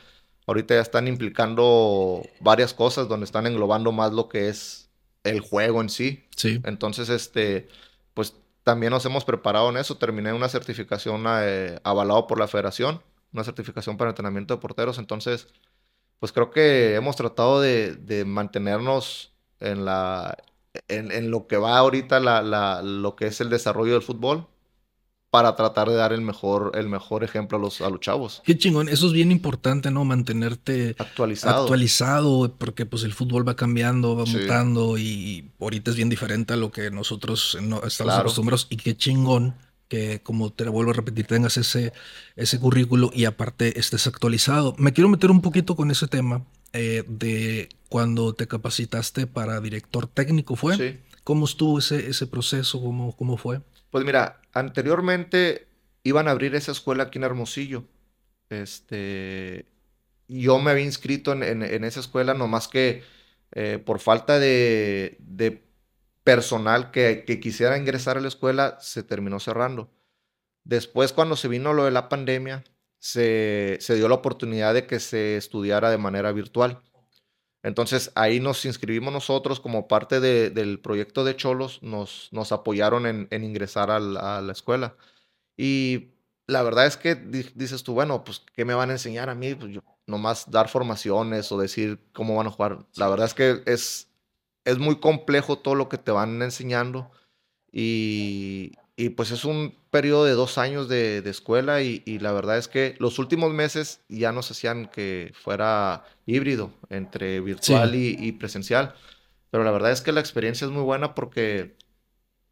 Ahorita 0.46 0.76
ya 0.76 0.80
están 0.80 1.08
implicando 1.08 2.22
varias 2.40 2.72
cosas 2.74 3.08
donde 3.08 3.24
están 3.24 3.48
englobando 3.48 3.90
más 3.90 4.12
lo 4.12 4.28
que 4.28 4.48
es 4.48 4.87
el 5.28 5.40
juego 5.40 5.80
en 5.80 5.88
sí. 5.88 6.24
Sí. 6.36 6.60
Entonces, 6.64 7.08
este, 7.08 7.68
pues 8.14 8.34
también 8.62 8.92
nos 8.92 9.04
hemos 9.06 9.24
preparado 9.24 9.70
en 9.70 9.76
eso. 9.76 9.96
Terminé 9.96 10.32
una 10.32 10.48
certificación 10.48 11.24
eh, 11.26 11.78
avalado 11.84 12.26
por 12.26 12.38
la 12.38 12.48
federación, 12.48 13.02
una 13.32 13.44
certificación 13.44 13.96
para 13.96 14.10
entrenamiento 14.10 14.54
de 14.54 14.60
porteros. 14.60 14.98
Entonces, 14.98 15.48
pues 16.18 16.32
creo 16.32 16.50
que 16.50 16.94
hemos 16.94 17.16
tratado 17.16 17.60
de, 17.60 18.24
mantenernos 18.26 19.32
en 19.60 19.84
la 19.84 20.36
en, 20.88 21.30
lo 21.30 21.46
que 21.46 21.56
va 21.56 21.78
ahorita 21.78 22.20
la, 22.20 22.82
lo 22.82 23.16
que 23.16 23.26
es 23.26 23.40
el 23.40 23.50
desarrollo 23.50 23.94
del 23.94 24.02
fútbol 24.02 24.46
para 25.30 25.56
tratar 25.56 25.88
de 25.88 25.94
dar 25.94 26.12
el 26.12 26.22
mejor, 26.22 26.72
el 26.74 26.88
mejor 26.88 27.22
ejemplo 27.22 27.58
a 27.58 27.60
los, 27.60 27.80
a 27.80 27.90
los 27.90 28.00
chavos. 28.00 28.42
Qué 28.44 28.56
chingón, 28.56 28.88
eso 28.88 29.06
es 29.06 29.12
bien 29.12 29.30
importante, 29.30 29.90
¿no? 29.90 30.04
Mantenerte 30.04 30.96
actualizado. 30.98 31.62
Actualizado, 31.62 32.54
porque 32.56 32.86
pues 32.86 33.02
el 33.04 33.12
fútbol 33.12 33.46
va 33.46 33.54
cambiando, 33.54 34.16
va 34.16 34.24
mutando 34.24 34.96
y 34.96 35.50
ahorita 35.60 35.90
es 35.90 35.96
bien 35.96 36.08
diferente 36.08 36.54
a 36.54 36.56
lo 36.56 36.72
que 36.72 36.90
nosotros 36.90 37.58
no, 37.60 37.82
estamos 37.82 38.14
acostumbrados. 38.14 38.66
Y 38.70 38.76
qué 38.78 38.96
chingón 38.96 39.54
que, 39.88 40.20
como 40.22 40.50
te 40.50 40.68
vuelvo 40.68 40.92
a 40.92 40.94
repetir, 40.94 41.26
tengas 41.26 41.58
ese, 41.58 41.92
ese 42.36 42.58
currículo 42.58 43.10
y 43.12 43.26
aparte 43.26 43.78
estés 43.78 44.06
actualizado. 44.06 44.74
Me 44.78 44.94
quiero 44.94 45.10
meter 45.10 45.30
un 45.30 45.42
poquito 45.42 45.76
con 45.76 45.90
ese 45.90 46.06
tema 46.06 46.44
eh, 46.72 47.04
de 47.06 47.68
cuando 47.90 48.32
te 48.34 48.46
capacitaste 48.46 49.26
para 49.26 49.60
director 49.60 50.06
técnico, 50.06 50.56
¿fue? 50.56 50.76
Sí. 50.76 50.98
¿Cómo 51.22 51.44
estuvo 51.44 51.78
ese, 51.78 52.08
ese 52.08 52.26
proceso? 52.26 52.80
¿Cómo, 52.80 53.14
¿Cómo 53.14 53.36
fue? 53.36 53.60
Pues 53.90 54.04
mira, 54.04 54.40
anteriormente 54.58 55.68
iban 56.02 56.28
a 56.28 56.32
abrir 56.32 56.54
esa 56.54 56.72
escuela 56.72 57.04
aquí 57.04 57.18
en 57.18 57.24
Hermosillo. 57.24 57.84
Este, 58.50 59.66
yo 60.28 60.58
me 60.58 60.70
había 60.70 60.84
inscrito 60.84 61.32
en, 61.32 61.84
esa 61.84 62.00
escuela, 62.00 62.34
nomás 62.34 62.68
que 62.68 63.02
eh, 63.52 63.78
por 63.84 63.98
falta 63.98 64.38
de, 64.38 65.18
personal 66.24 66.90
que, 66.90 67.24
quisiera 67.40 67.78
ingresar 67.78 68.18
a 68.18 68.20
la 68.20 68.28
escuela, 68.28 68.78
se 68.80 69.02
terminó 69.02 69.40
cerrando. 69.40 69.90
Después, 70.64 71.12
cuando 71.12 71.36
se 71.36 71.48
vino 71.48 71.72
lo 71.72 71.84
de 71.84 71.90
la 71.90 72.08
pandemia, 72.08 72.64
se, 72.98 73.78
se 73.80 73.94
dio 73.94 74.08
la 74.08 74.16
oportunidad 74.16 74.74
de 74.74 74.86
que 74.86 75.00
se 75.00 75.36
estudiara 75.36 75.90
de 75.90 75.98
manera 75.98 76.32
virtual. 76.32 76.82
Entonces 77.62 78.12
ahí 78.14 78.40
nos 78.40 78.64
inscribimos 78.64 79.12
nosotros 79.12 79.60
como 79.60 79.88
parte 79.88 80.20
del 80.20 80.80
proyecto 80.80 81.24
de 81.24 81.36
Cholos, 81.36 81.82
nos, 81.82 82.28
nos 82.32 82.52
apoyaron 82.52 83.06
en, 83.06 83.44
ingresar 83.44 83.90
a 83.90 83.98
la, 84.00 84.52
escuela. 84.52 84.96
Y 85.56 86.12
la 86.46 86.62
verdad 86.62 86.86
es 86.86 86.96
que 86.96 87.14
dices 87.16 87.82
tú, 87.82 87.94
bueno, 87.94 88.24
pues, 88.24 88.42
¿qué 88.54 88.64
me 88.64 88.74
van 88.74 88.90
a 88.90 88.94
enseñar 88.94 89.28
a 89.28 89.34
mí? 89.34 89.54
Pues 89.54 89.72
yo, 89.72 89.80
nomás 90.06 90.50
dar 90.50 90.68
formaciones 90.68 91.50
o 91.52 91.58
decir 91.58 92.00
cómo 92.12 92.36
van 92.36 92.46
a 92.46 92.50
jugar. 92.50 92.86
La 92.96 93.08
verdad 93.08 93.26
es 93.26 93.34
que 93.34 93.62
es, 93.66 94.08
es 94.64 94.78
muy 94.78 95.00
complejo 95.00 95.58
todo 95.58 95.74
lo 95.74 95.88
que 95.88 95.98
te 95.98 96.12
van 96.12 96.40
enseñando. 96.42 97.10
Y, 97.72 98.72
y 99.00 99.10
pues 99.10 99.30
es 99.30 99.44
un 99.44 99.76
periodo 99.92 100.24
de 100.24 100.32
dos 100.32 100.58
años 100.58 100.88
de, 100.88 101.18
escuela 101.18 101.82
y, 101.82 102.02
la 102.18 102.32
verdad 102.32 102.58
es 102.58 102.66
que 102.66 102.96
los 102.98 103.20
últimos 103.20 103.52
meses 103.54 104.00
ya 104.08 104.32
nos 104.32 104.50
hacían 104.50 104.86
que 104.86 105.32
fuera 105.40 106.02
híbrido 106.26 106.72
entre 106.90 107.38
virtual 107.38 107.94
y, 107.94 108.32
presencial. 108.32 108.96
Pero 109.52 109.62
la 109.62 109.70
verdad 109.70 109.92
es 109.92 110.00
que 110.00 110.10
la 110.10 110.18
experiencia 110.18 110.64
es 110.64 110.72
muy 110.72 110.82
buena 110.82 111.14
porque 111.14 111.76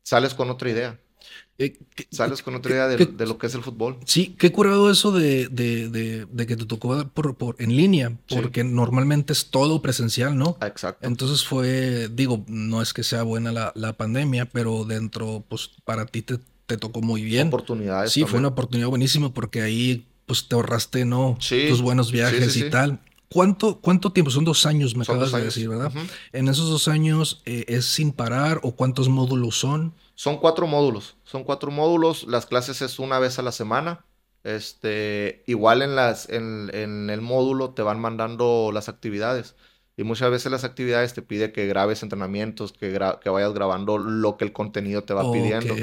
sales 0.04 0.34
con 0.34 0.48
otra 0.48 0.70
idea. 0.70 1.00
Eh, 1.58 1.78
Sales 2.10 2.42
con 2.42 2.54
otra 2.54 2.72
idea 2.72 2.88
de, 2.88 3.26
lo 3.26 3.38
que 3.38 3.46
es 3.46 3.54
el 3.54 3.62
fútbol. 3.62 3.98
Sí, 4.04 4.34
qué 4.38 4.52
curado 4.52 4.90
eso 4.90 5.10
de, 5.10 5.48
de, 5.48 6.46
que 6.46 6.56
te 6.56 6.66
tocó 6.66 7.08
por, 7.08 7.36
por 7.36 7.56
en 7.58 7.74
línea, 7.74 8.12
porque 8.28 8.62
normalmente 8.62 9.32
es 9.32 9.46
todo 9.50 9.80
presencial, 9.80 10.36
¿no? 10.36 10.58
Ah, 10.60 10.66
exacto. 10.66 11.06
Entonces 11.06 11.44
fue, 11.44 12.08
digo, 12.12 12.44
no 12.46 12.82
es 12.82 12.92
que 12.92 13.02
sea 13.02 13.22
buena 13.22 13.52
la, 13.52 13.72
la 13.74 13.94
pandemia, 13.94 14.44
pero 14.46 14.84
dentro, 14.84 15.44
pues 15.48 15.70
para 15.84 16.04
ti 16.04 16.22
te, 16.22 16.38
te 16.66 16.76
tocó 16.76 17.00
muy 17.00 17.22
bien. 17.22 17.48
Oportunidades. 17.48 18.12
Sí, 18.12 18.24
fue 18.24 18.38
una 18.38 18.48
oportunidad 18.48 18.88
buenísima 18.88 19.32
porque 19.32 19.62
ahí 19.62 20.06
pues 20.26 20.48
te 20.48 20.56
ahorraste, 20.56 21.04
¿no? 21.04 21.38
Tus 21.68 21.80
buenos 21.80 22.12
viajes 22.12 22.56
y 22.56 22.68
tal. 22.68 23.00
¿Cuánto, 23.28 23.80
¿Cuánto 23.80 24.12
tiempo? 24.12 24.30
Son 24.30 24.44
dos 24.44 24.66
años, 24.66 24.94
me 24.94 25.02
acabas 25.02 25.32
de 25.32 25.44
decir, 25.44 25.68
¿verdad? 25.68 25.92
En 26.32 26.48
esos 26.48 26.68
dos 26.68 26.88
años, 26.88 27.42
eh, 27.44 27.64
¿es 27.68 27.86
sin 27.86 28.12
parar 28.12 28.60
o 28.62 28.72
cuántos 28.76 29.08
módulos 29.08 29.58
son? 29.58 29.94
Son 30.16 30.38
cuatro 30.38 30.66
módulos. 30.66 31.16
Son 31.22 31.44
cuatro 31.44 31.70
módulos. 31.70 32.24
Las 32.24 32.46
clases 32.46 32.82
es 32.82 32.98
una 32.98 33.20
vez 33.20 33.38
a 33.38 33.42
la 33.42 33.52
semana. 33.52 34.04
Este, 34.42 35.44
igual 35.46 35.82
en, 35.82 35.94
las, 35.94 36.28
en, 36.28 36.70
en 36.74 37.10
el 37.10 37.20
módulo 37.20 37.74
te 37.74 37.82
van 37.82 38.00
mandando 38.00 38.70
las 38.72 38.88
actividades. 38.88 39.54
Y 39.96 40.04
muchas 40.04 40.30
veces 40.30 40.52
las 40.52 40.64
actividades 40.64 41.14
te 41.14 41.22
pide 41.22 41.52
que 41.52 41.66
grabes 41.66 42.02
entrenamientos, 42.02 42.72
que, 42.72 42.98
que 43.22 43.30
vayas 43.30 43.54
grabando 43.54 43.96
lo 43.96 44.36
que 44.36 44.44
el 44.44 44.52
contenido 44.52 45.04
te 45.04 45.14
va 45.14 45.30
pidiendo. 45.32 45.74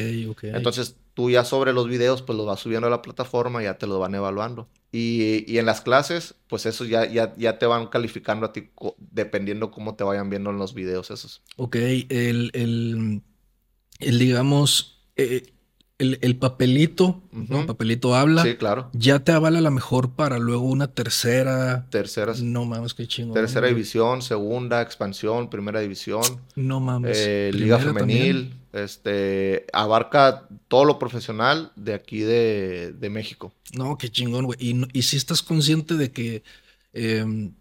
Entonces 0.42 0.98
tú 1.16 1.32
ya 1.32 1.44
sobre 1.46 1.74
los 1.74 1.88
videos 1.88 2.22
pues 2.22 2.38
los 2.38 2.46
vas 2.46 2.60
subiendo 2.60 2.88
a 2.88 2.92
la 2.92 3.02
plataforma 3.02 3.62
y 3.62 3.66
ya 3.66 3.78
te 3.78 3.88
los 3.88 4.00
van 4.00 4.14
evaluando. 4.14 4.68
Y, 4.92 5.52
y 5.52 5.58
en 5.58 5.66
las 5.66 5.82
clases 5.82 6.36
pues 6.48 6.68
eso 6.68 6.86
ya, 6.86 7.06
ya, 7.08 7.34
ya, 7.38 7.58
te 7.58 7.66
van 7.66 7.88
calificando 7.88 8.46
a 8.46 8.54
ti 8.54 8.70
dependiendo 9.00 9.72
cómo 9.72 9.96
te 9.96 10.04
vayan 10.04 10.30
viendo 10.30 10.52
en 10.52 10.58
los 10.58 10.76
videos 10.76 11.10
esos. 11.10 11.42
Ok, 11.58 11.76
el, 11.76 12.06
el, 12.10 12.52
el 12.54 13.22
digamos, 14.12 15.02
eh, 15.16 15.54
el, 16.00 16.36
papelito, 16.38 17.22
¿no? 17.32 17.66
Papelito 17.66 18.16
habla. 18.16 18.44
Sí, 18.44 18.56
claro. 18.56 18.90
Ya 18.94 19.20
te 19.20 19.32
avala 19.32 19.60
a 19.60 19.62
la 19.62 19.70
mejor 19.70 20.12
para 20.12 20.40
luego 20.40 20.64
una 20.64 20.88
tercera. 20.88 21.88
Tercera. 21.90 22.34
No 22.42 22.66
mames, 22.66 22.94
qué 22.94 23.08
chingo. 23.08 23.34
Tercera 23.34 23.68
división, 23.68 24.22
segunda, 24.22 24.82
expansión, 24.82 25.50
primera 25.50 25.80
división. 25.80 26.24
No 26.56 26.80
mames. 26.80 27.18
Eh, 27.20 27.52
Liga 27.54 27.80
femenil. 27.80 28.60
Este 28.74 29.68
abarca 29.72 30.48
todo 30.68 30.84
lo 30.84 30.98
profesional 30.98 31.72
de 31.76 31.94
aquí 31.94 32.22
de, 32.22 33.10
México. 33.12 33.54
No, 33.74 33.98
qué 33.98 34.10
chingón, 34.10 34.46
güey. 34.46 34.58
Y, 34.60 35.02
si 35.04 35.16
estás 35.16 35.44
consciente 35.44 35.94
de 35.94 36.12
que 36.12 36.44
em, 36.92 37.54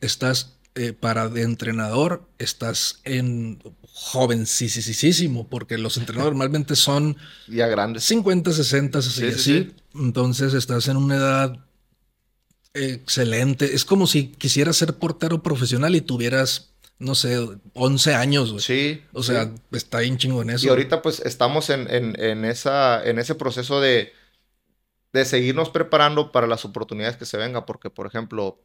estás 0.00 0.57
eh, 0.78 0.92
para 0.92 1.28
de 1.28 1.42
entrenador, 1.42 2.28
estás 2.38 3.00
en 3.02 3.60
jovencísimo, 3.82 5.48
porque 5.48 5.76
los 5.76 5.96
entrenadores 5.96 6.34
normalmente 6.38 6.76
son 6.76 7.16
ya 7.48 7.66
grandes. 7.66 8.04
50, 8.04 8.52
60, 8.52 8.98
así, 9.00 9.74
Entonces 9.92 10.54
estás 10.54 10.86
en 10.86 10.96
una 10.96 11.16
edad 11.16 11.66
excelente. 12.74 13.74
Es 13.74 13.84
como 13.84 14.06
si 14.06 14.28
quisieras 14.28 14.76
ser 14.76 14.94
portero 14.94 15.42
profesional 15.42 15.96
y 15.96 16.00
tuvieras, 16.00 16.74
no 17.00 17.16
sé, 17.16 17.36
11 17.74 18.14
años. 18.14 18.54
Sí. 18.62 19.02
O 19.12 19.24
sea, 19.24 19.52
está 19.72 19.98
bien 19.98 20.16
chingo 20.16 20.42
en 20.42 20.50
eso. 20.50 20.66
Y 20.66 20.68
ahorita 20.68 21.02
pues 21.02 21.18
estamos 21.18 21.70
en, 21.70 21.88
en, 21.90 22.44
esa, 22.44 23.04
en 23.04 23.18
ese 23.18 23.34
proceso 23.34 23.80
de, 23.80 24.12
de 25.12 25.24
seguirnos 25.24 25.70
preparando 25.70 26.30
para 26.30 26.46
las 26.46 26.64
oportunidades 26.64 27.16
que 27.16 27.26
se 27.26 27.36
vengan, 27.36 27.66
porque 27.66 27.90
por 27.90 28.06
ejemplo, 28.06 28.60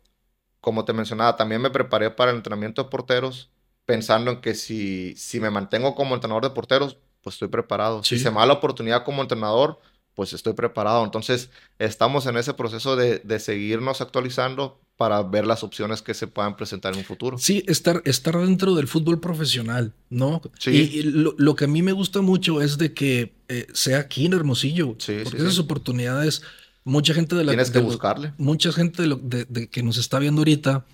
como 0.63 0.85
te 0.85 0.93
mencionaba, 0.93 1.35
también 1.35 1.61
me 1.61 1.69
preparé 1.69 2.09
para 2.09 2.31
el 2.31 2.37
entrenamiento 2.37 2.81
de 2.81 2.89
porteros 2.89 3.51
pensando 3.85 4.31
en 4.31 4.39
que 4.39 4.55
si, 4.55 5.13
si 5.17 5.41
me 5.41 5.49
mantengo 5.49 5.93
como 5.93 6.15
entrenador 6.15 6.41
de 6.41 6.51
porteros, 6.51 6.97
pues 7.21 7.35
estoy 7.35 7.49
preparado. 7.49 8.01
Si 8.01 8.17
se 8.17 8.31
me 8.31 8.37
da 8.37 8.45
la 8.45 8.53
oportunidad 8.53 9.03
como 9.03 9.21
entrenador, 9.21 9.77
pues 10.13 10.31
estoy 10.31 10.53
preparado. 10.53 11.03
Entonces, 11.03 11.49
estamos 11.79 12.27
en 12.27 12.37
ese 12.37 12.53
proceso 12.53 12.95
de, 12.95 13.19
de, 13.19 13.39
seguirnos 13.41 13.99
actualizando 13.99 14.79
para 14.95 15.21
ver 15.21 15.45
las 15.45 15.65
opciones 15.65 16.01
que 16.01 16.13
se 16.13 16.27
puedan 16.27 16.55
presentar 16.55 16.93
en 16.93 16.99
un 16.99 17.05
futuro. 17.05 17.37
Sí, 17.37 17.65
estar, 17.67 18.01
estar 18.05 18.37
dentro 18.37 18.73
del 18.73 18.87
fútbol 18.87 19.19
profesional, 19.19 19.93
¿no? 20.09 20.41
Sí. 20.59 20.71
Y, 20.71 21.01
lo, 21.03 21.55
que 21.57 21.65
a 21.65 21.67
mí 21.67 21.81
me 21.81 21.91
gusta 21.91 22.21
mucho 22.21 22.61
es 22.61 22.77
de 22.77 22.93
que 22.93 23.33
eh, 23.49 23.67
sea 23.73 23.99
aquí 23.99 24.25
en 24.25 24.31
Hermosillo. 24.31 24.95
Sí, 24.97 25.17
porque 25.25 25.41
esas 25.41 25.59
oportunidades, 25.59 26.41
mucha 26.83 27.13
gente 27.13 27.35
de 27.35 27.43
la... 27.43 27.51
Tienes 27.51 27.71
que 27.71 27.79
buscarle. 27.79 28.33
Mucha 28.37 28.71
gente 28.71 29.03
de, 29.03 29.45
de 29.45 29.69
que 29.69 29.83
nos 29.83 29.97
está 29.97 30.19
viendo 30.19 30.41
ahorita 30.41 30.85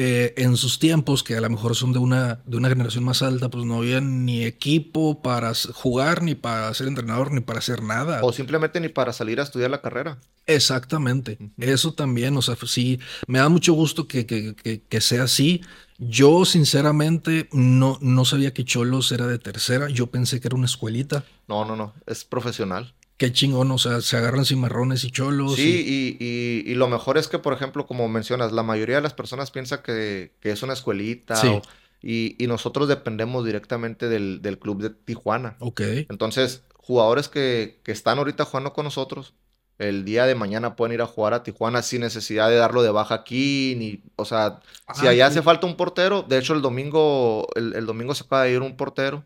eh, 0.00 0.32
en 0.36 0.56
sus 0.56 0.78
tiempos, 0.78 1.24
que 1.24 1.36
a 1.36 1.40
lo 1.40 1.50
mejor 1.50 1.74
son 1.74 1.92
de 1.92 1.98
una, 1.98 2.40
de 2.46 2.56
una 2.56 2.68
generación 2.68 3.02
más 3.02 3.20
alta, 3.20 3.48
pues 3.48 3.64
no 3.64 3.78
había 3.78 4.00
ni 4.00 4.44
equipo 4.44 5.22
para 5.22 5.52
jugar, 5.72 6.22
ni 6.22 6.36
para 6.36 6.72
ser 6.72 6.86
entrenador, 6.86 7.32
ni 7.32 7.40
para 7.40 7.58
hacer 7.58 7.82
nada. 7.82 8.20
O 8.22 8.32
simplemente 8.32 8.78
ni 8.78 8.88
para 8.90 9.12
salir 9.12 9.40
a 9.40 9.42
estudiar 9.42 9.72
la 9.72 9.80
carrera. 9.80 10.18
Exactamente. 10.46 11.36
Eso 11.58 11.94
también, 11.94 12.36
o 12.36 12.42
sea, 12.42 12.56
sí, 12.64 13.00
me 13.26 13.40
da 13.40 13.48
mucho 13.48 13.72
gusto 13.72 14.06
que, 14.06 14.24
que, 14.24 14.54
que, 14.88 15.00
sea 15.00 15.24
así. 15.24 15.62
Yo, 15.98 16.44
sinceramente, 16.44 17.48
no, 17.50 17.98
no 18.00 18.24
sabía 18.24 18.54
que 18.54 18.64
Cholos 18.64 19.10
era 19.10 19.26
de 19.26 19.40
tercera. 19.40 19.88
Yo 19.88 20.06
pensé 20.06 20.40
que 20.40 20.46
era 20.46 20.56
una 20.56 20.66
escuelita. 20.66 21.24
No, 21.48 21.64
no, 21.64 21.74
no. 21.74 21.92
Es 22.06 22.24
profesional 22.24 22.94
qué 23.18 23.32
chingón, 23.32 23.70
o 23.72 23.78
sea, 23.78 24.00
se 24.00 24.16
agarran 24.16 24.46
cimarrones 24.46 25.04
y 25.04 25.10
cholos. 25.10 25.56
Sí, 25.56 26.16
y... 26.18 26.70
Y, 26.70 26.74
lo 26.74 26.88
mejor 26.88 27.18
es 27.18 27.28
que, 27.28 27.38
por 27.38 27.52
ejemplo, 27.52 27.86
como 27.86 28.08
mencionas, 28.08 28.52
la 28.52 28.62
mayoría 28.62 28.96
de 28.96 29.02
las 29.02 29.12
personas 29.12 29.50
piensa 29.50 29.82
que, 29.82 30.32
es 30.40 30.62
una 30.62 30.72
escuelita. 30.72 31.36
Sí. 31.36 31.60
y, 32.00 32.46
nosotros 32.46 32.88
dependemos 32.88 33.44
directamente 33.44 34.08
del, 34.08 34.58
club 34.60 34.80
de 34.80 34.90
Tijuana. 34.90 35.56
Ok. 35.58 35.80
Entonces, 36.08 36.62
jugadores 36.76 37.28
que, 37.28 37.80
están 37.86 38.18
ahorita 38.18 38.44
jugando 38.44 38.72
con 38.72 38.84
nosotros, 38.84 39.34
el 39.78 40.04
día 40.04 40.24
de 40.26 40.34
mañana 40.36 40.76
pueden 40.76 40.94
ir 40.94 41.02
a 41.02 41.06
jugar 41.06 41.34
a 41.34 41.42
Tijuana 41.42 41.82
sin 41.82 42.00
necesidad 42.00 42.48
de 42.48 42.56
darlo 42.56 42.82
de 42.82 42.90
baja 42.90 43.16
aquí, 43.16 43.74
ni, 43.76 44.02
o 44.16 44.24
sea, 44.24 44.60
si 44.94 45.06
ah, 45.06 45.10
allá 45.10 45.26
hace 45.26 45.42
falta 45.42 45.66
un 45.66 45.76
portero, 45.76 46.22
de 46.22 46.38
hecho 46.38 46.54
el 46.54 46.62
domingo, 46.62 47.48
el, 47.54 47.74
el 47.74 47.86
domingo 47.86 48.14
se 48.14 48.24
acaba 48.24 48.44
de 48.44 48.52
ir 48.52 48.60
un 48.60 48.76
portero 48.76 49.24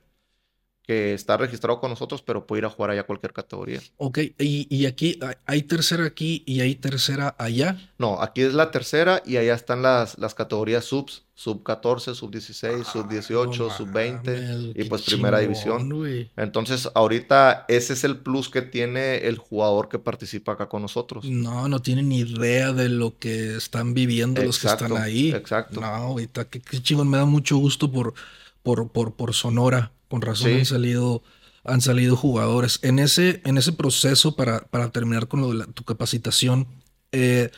que 0.83 1.15
está 1.15 1.37
registrado 1.37 1.81
con 1.81 1.91
nosotros, 1.91 2.23
pero 2.23 2.47
puede 2.47 2.61
ir 2.61 2.65
a 2.67 2.71
jugar 2.71 2.91
allá 2.91 3.03
a 3.03 3.07
cualquier 3.07 3.33
categoría. 3.33 3.81
Ok, 3.99 4.19
¿Y, 4.39 4.87
aquí 4.87 5.19
hay 5.47 5.62
tercera 5.62 6.05
aquí 6.05 6.43
y 6.45 6.61
hay 6.61 6.75
tercera 6.75 7.37
allá? 7.39 7.79
No, 7.99 8.21
aquí 8.21 8.43
es 8.43 8.53
la 8.53 8.73
tercera 8.73 9.23
y 9.25 9.37
allá 9.37 9.55
están 9.55 9.83
las, 9.83 10.19
las 10.19 10.35
categorías 10.35 10.85
subs, 10.85 11.23
sub 11.35 11.62
14, 11.62 12.17
sub 12.17 12.33
16, 12.33 12.85
sub 12.85 13.09
18, 13.09 13.71
sub 13.71 13.93
20 13.93 14.73
y 14.75 14.85
pues 14.85 15.03
primera 15.03 15.39
división. 15.39 15.89
Entonces, 16.37 16.89
ahorita 16.95 17.65
ese 17.69 17.93
es 17.93 18.03
el 18.03 18.19
plus 18.19 18.49
que 18.49 18.62
tiene 18.62 19.19
el 19.29 19.39
jugador 19.39 19.89
que 19.89 20.01
participa 20.01 20.53
acá 20.53 20.69
con 20.69 20.83
nosotros. 20.83 21.25
No, 21.25 21.69
no 21.69 21.81
tiene 21.81 22.03
ni 22.03 22.19
idea 22.21 22.73
de 22.73 22.89
lo 22.89 23.19
que 23.19 23.57
están 23.57 23.95
viviendo 23.95 24.43
los 24.43 24.59
que 24.59 24.67
están 24.67 24.97
ahí. 24.97 25.31
Exacto. 25.31 25.81
No, 25.81 25.87
ahorita 25.87 26.47
qué, 26.47 26.61
qué 26.61 26.83
chingón, 26.83 27.09
me 27.09 27.19
da 27.19 27.25
mucho 27.25 27.57
gusto 27.57 27.91
por, 27.91 28.15
por, 28.65 28.91
por, 28.91 29.15
por 29.15 29.33
Sonora. 29.33 29.93
Con 30.12 30.21
razón 30.21 30.52
han 30.52 30.66
salido 30.66 31.23
han 31.64 31.81
salido 31.81 32.16
jugadores. 32.16 32.81
En 32.83 32.99
ese, 32.99 33.40
en 33.47 33.57
ese 33.57 33.73
proceso, 33.73 34.37
para, 34.37 34.61
para 34.66 34.90
terminar 34.90 35.26
con 35.26 35.40
lo 35.40 35.54
de 35.54 35.73
tu 35.73 35.85
capacitación, 35.85 36.66
eh, 37.12 37.50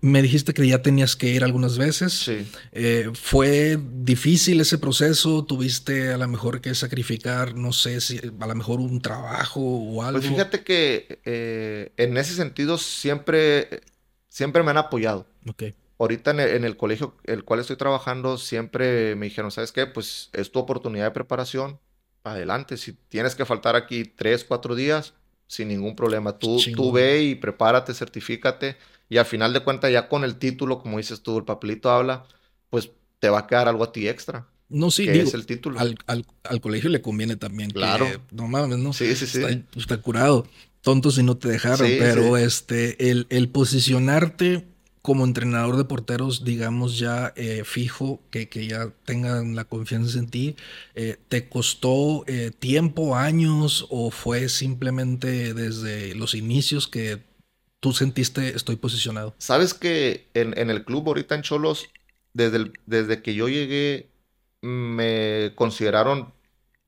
me 0.00 0.20
dijiste 0.20 0.52
que 0.52 0.66
ya 0.66 0.82
tenías 0.82 1.14
que 1.16 1.28
ir 1.28 1.42
algunas 1.42 1.78
veces. 1.78 2.12
Sí. 2.12 2.46
Eh, 2.72 3.08
¿Fue 3.14 3.78
difícil 3.80 4.60
ese 4.60 4.76
proceso? 4.76 5.44
¿Tuviste 5.44 6.12
a 6.12 6.18
lo 6.18 6.28
mejor 6.28 6.60
que 6.60 6.74
sacrificar, 6.74 7.54
no 7.54 7.72
sé, 7.72 8.02
si 8.02 8.18
a 8.18 8.46
lo 8.46 8.54
mejor 8.54 8.80
un 8.80 9.00
trabajo 9.00 9.60
o 9.60 10.02
algo? 10.02 10.20
Pues 10.20 10.30
fíjate 10.30 10.62
que 10.62 11.20
eh, 11.24 11.92
en 11.96 12.18
ese 12.18 12.34
sentido 12.34 12.76
siempre, 12.76 13.80
siempre 14.28 14.62
me 14.62 14.72
han 14.72 14.78
apoyado. 14.78 15.26
Ok. 15.46 15.62
Ahorita 16.00 16.30
en 16.30 16.40
el, 16.40 16.48
en 16.48 16.64
el, 16.64 16.78
colegio 16.78 17.14
el 17.24 17.44
cual 17.44 17.60
estoy 17.60 17.76
trabajando, 17.76 18.38
siempre 18.38 19.14
me 19.16 19.26
dijeron, 19.26 19.50
¿sabes 19.50 19.70
qué? 19.70 19.86
Pues 19.86 20.30
es 20.32 20.50
tu 20.50 20.58
oportunidad 20.58 21.04
de 21.04 21.10
preparación. 21.10 21.78
Adelante, 22.24 22.78
si 22.78 22.94
tienes 23.10 23.34
que 23.34 23.44
faltar 23.44 23.76
aquí 23.76 24.04
tres, 24.04 24.42
cuatro 24.44 24.74
días, 24.74 25.12
sin 25.46 25.68
ningún 25.68 25.94
problema. 25.96 26.38
Tú, 26.38 26.58
tú 26.74 26.90
ve 26.90 27.22
y 27.24 27.34
prepárate, 27.34 27.92
certifícate. 27.92 28.78
Y 29.10 29.18
al 29.18 29.26
final 29.26 29.52
de 29.52 29.60
cuentas, 29.60 29.92
ya 29.92 30.08
con 30.08 30.24
el 30.24 30.36
título, 30.36 30.78
como 30.78 30.96
dices 30.96 31.20
tú, 31.20 31.36
el 31.36 31.44
papelito 31.44 31.90
habla, 31.90 32.24
pues 32.70 32.92
te 33.18 33.28
va 33.28 33.40
a 33.40 33.46
quedar 33.46 33.68
algo 33.68 33.84
a 33.84 33.92
ti 33.92 34.08
extra. 34.08 34.46
No, 34.70 34.90
sí, 34.90 35.04
que 35.04 35.20
es 35.20 35.34
el 35.34 35.44
título. 35.44 35.78
Al, 35.78 35.98
al, 36.06 36.60
colegio 36.62 36.88
le 36.88 37.02
conviene 37.02 37.36
también. 37.36 37.72
Claro. 37.72 38.06
no 38.30 38.48
mames, 38.48 38.78
¿no? 38.78 38.94
Sí, 38.94 39.14
sí, 39.16 39.26
sí. 39.26 39.42
Está, 39.76 39.98
curado. 39.98 40.46
Tontos 40.80 41.16
si 41.16 41.22
no 41.22 41.36
te 41.36 41.48
dejaron, 41.48 41.86
pero 41.98 42.38
este, 42.38 43.10
el, 43.10 43.26
el 43.28 43.50
posicionarte 43.50 44.66
como 45.02 45.24
entrenador 45.24 45.76
de 45.76 45.84
porteros, 45.84 46.44
digamos 46.44 46.98
ya 46.98 47.32
eh, 47.36 47.62
fijo, 47.64 48.20
que, 48.30 48.48
que, 48.48 48.66
ya 48.66 48.90
tengan 49.04 49.56
la 49.56 49.64
confianza 49.64 50.18
en 50.18 50.28
ti, 50.28 50.56
eh, 50.94 51.16
¿te 51.28 51.48
costó 51.48 52.24
eh, 52.26 52.50
tiempo, 52.58 53.16
años 53.16 53.86
o 53.90 54.10
fue 54.10 54.48
simplemente 54.48 55.54
desde 55.54 56.14
los 56.14 56.34
inicios 56.34 56.86
que 56.86 57.22
tú 57.80 57.92
sentiste 57.92 58.54
estoy 58.54 58.76
posicionado? 58.76 59.34
Sabes 59.38 59.72
que 59.72 60.28
en, 60.34 60.56
en 60.58 60.70
el 60.70 60.84
club 60.84 61.08
ahorita 61.08 61.34
en 61.34 61.42
Cholos, 61.42 61.88
desde, 62.34 62.72
desde 62.86 63.22
que 63.22 63.34
yo 63.34 63.48
llegué, 63.48 64.10
me 64.60 65.52
consideraron 65.54 66.32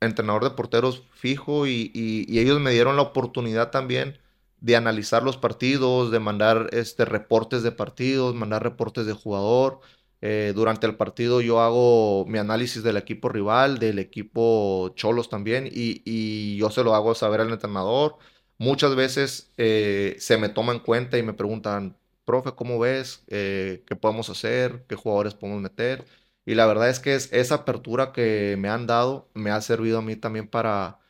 entrenador 0.00 0.44
de 0.44 0.50
porteros 0.50 1.02
fijo 1.14 1.66
y, 1.66 1.90
ellos 2.28 2.60
me 2.60 2.72
dieron 2.72 2.96
la 2.96 3.02
oportunidad 3.02 3.70
también 3.70 4.18
de 4.62 4.76
analizar 4.76 5.24
los 5.24 5.36
partidos, 5.36 6.12
de 6.12 6.20
mandar 6.20 6.68
este, 6.72 7.04
reportes 7.04 7.64
de 7.64 7.72
partidos, 7.72 8.34
mandar 8.34 8.62
reportes 8.62 9.06
de 9.06 9.12
jugador. 9.12 9.80
Eh, 10.20 10.52
durante 10.54 10.86
el 10.86 10.96
partido 10.96 11.40
yo 11.40 11.60
hago 11.60 12.24
mi 12.26 12.38
análisis 12.38 12.84
del 12.84 12.96
equipo 12.96 13.28
rival, 13.28 13.78
del 13.78 13.98
equipo 13.98 14.90
Cholos 14.94 15.28
también, 15.28 15.68
y, 15.70 16.56
yo 16.56 16.70
se 16.70 16.84
lo 16.84 16.94
hago 16.94 17.14
saber 17.14 17.40
al 17.40 17.50
entrenador. 17.50 18.16
Muchas 18.58 18.94
veces 18.94 19.52
eh, 19.56 20.16
se 20.20 20.38
me 20.38 20.48
toma 20.48 20.72
en 20.72 20.78
cuenta 20.80 21.18
y 21.18 21.22
me 21.24 21.32
preguntan, 21.34 21.96
profe, 22.24 22.52
¿cómo 22.54 22.78
ves? 22.78 23.24
Eh, 23.28 23.82
¿Qué 23.86 23.96
podemos 23.96 24.30
hacer? 24.30 24.84
¿Qué 24.88 24.94
jugadores 24.94 25.34
podemos 25.34 25.60
meter? 25.62 26.06
Y 26.46 26.54
la 26.54 26.66
verdad 26.66 26.88
es 26.88 27.00
que 27.00 27.14
es, 27.16 27.32
esa 27.32 27.56
apertura 27.56 28.12
que 28.12 28.56
me 28.58 28.68
han 28.68 28.86
dado 28.86 29.28
me 29.34 29.50
ha 29.50 29.60
servido 29.60 29.98
a 29.98 30.02
mí 30.02 30.16
también 30.16 30.48
para, 30.48 31.00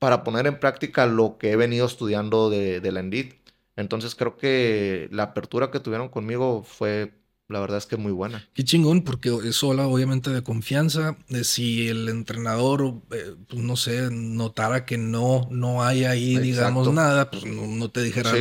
para 0.00 0.24
poner 0.24 0.46
en 0.48 0.58
práctica 0.58 1.06
lo 1.06 1.38
que 1.38 1.52
he 1.52 1.56
venido 1.56 1.86
estudiando 1.86 2.50
de, 2.50 2.80
la 2.92 3.00
Endit. 3.00 3.34
Entonces 3.76 4.14
creo 4.16 4.36
que 4.36 5.08
la 5.12 5.24
apertura 5.24 5.70
que 5.70 5.80
tuvieron 5.80 6.08
conmigo 6.08 6.64
fue 6.64 7.14
la 7.50 7.58
verdad 7.60 7.78
es 7.78 7.86
que 7.86 7.96
es 7.96 8.00
muy 8.00 8.12
buena. 8.12 8.46
Qué 8.54 8.62
chingón, 8.62 9.02
porque 9.02 9.36
eso 9.44 9.70
habla 9.70 9.88
obviamente 9.88 10.30
de 10.30 10.42
confianza. 10.42 11.16
De 11.28 11.42
si 11.42 11.88
el 11.88 12.08
entrenador, 12.08 12.94
eh, 13.10 13.34
pues 13.48 13.60
no 13.60 13.76
sé, 13.76 14.08
notara 14.12 14.86
que 14.86 14.96
no, 14.96 15.48
no 15.50 15.82
hay 15.82 16.04
ahí, 16.04 16.38
digamos, 16.38 16.92
nada, 16.92 17.28
pues 17.30 17.44
no, 17.44 17.90
te 17.90 18.02
dijera, 18.02 18.32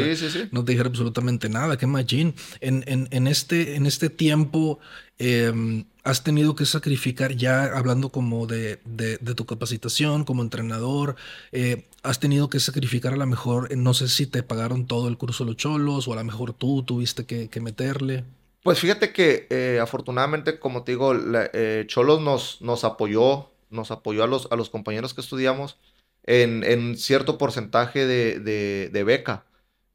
no 0.52 0.64
te 0.64 0.72
dijera 0.74 0.90
absolutamente 0.90 1.50
nada. 1.50 1.78
Qué 1.78 1.88
machín. 1.88 2.36
En, 2.62 2.84
en, 2.86 3.08
en, 3.10 3.26
este, 3.26 3.76
en 3.76 3.88
este 3.88 4.12
tiempo, 4.12 4.78
em, 5.18 5.86
has 6.04 6.24
tenido 6.24 6.54
que 6.54 6.66
sacrificar, 6.66 7.36
ya 7.36 7.64
hablando 7.64 8.10
como 8.10 8.46
de, 8.46 8.80
de, 8.86 9.18
tu 9.18 9.46
capacitación 9.48 10.24
como 10.24 10.44
entrenador, 10.44 11.16
eh, 11.52 11.88
has 12.04 12.20
tenido 12.20 12.50
que 12.50 12.60
sacrificar 12.60 13.14
a 13.14 13.18
lo 13.18 13.26
mejor, 13.26 13.76
no 13.76 13.96
sé 13.96 14.08
si 14.08 14.28
te 14.28 14.44
pagaron 14.44 14.86
todo 14.86 15.08
el 15.08 15.18
curso 15.18 15.44
de 15.44 15.52
los 15.52 15.58
cholos 15.58 16.08
o 16.08 16.14
a 16.14 16.16
lo 16.16 16.24
mejor 16.24 16.54
tú 16.54 16.84
tuviste 16.84 17.26
que, 17.26 17.50
que 17.50 17.60
meterle. 17.60 18.24
Pues 18.64 18.80
fíjate 18.80 19.14
que 19.14 19.48
eh, 19.50 19.80
afortunadamente, 19.82 20.60
como 20.60 20.84
te 20.84 20.92
digo, 20.92 21.14
eh, 21.54 21.86
Cholos 21.88 22.22
nos, 22.22 22.62
nos 22.62 22.84
apoyó, 22.84 23.52
nos 23.70 23.92
apoyó 23.92 24.24
a 24.24 24.28
los, 24.28 24.52
a 24.52 24.56
los 24.56 24.70
compañeros 24.70 25.14
que 25.14 25.22
estudiamos 25.22 25.78
en, 26.24 26.64
en 26.64 26.98
cierto 26.98 27.38
porcentaje 27.38 28.06
de, 28.06 28.40
de, 28.40 29.04
beca. 29.04 29.46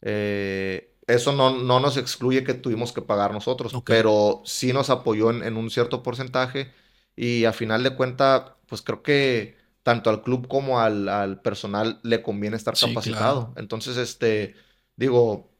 Eh, 0.00 0.94
eso 1.06 1.32
no, 1.32 1.58
no, 1.58 1.80
nos 1.80 1.96
excluye 1.98 2.44
que 2.44 2.54
tuvimos 2.54 2.92
que 2.92 3.02
pagar 3.02 3.32
nosotros, 3.32 3.74
pero 3.84 4.42
sí 4.46 4.72
nos 4.72 4.88
apoyó 4.88 5.30
en, 5.30 5.56
un 5.56 5.70
cierto 5.70 6.02
porcentaje 6.02 6.72
y 7.14 7.44
a 7.44 7.52
final 7.52 7.82
de 7.82 7.94
cuenta, 7.94 8.56
pues 8.66 8.80
creo 8.80 9.02
que 9.02 9.56
tanto 9.82 10.08
al 10.08 10.22
club 10.22 10.48
como 10.48 10.80
al, 10.80 11.10
al 11.10 11.42
personal 11.42 12.00
le 12.02 12.22
conviene 12.22 12.56
estar 12.56 12.74
capacitado. 12.78 13.52
Entonces, 13.56 13.98
este, 13.98 14.54
digo, 14.96 15.53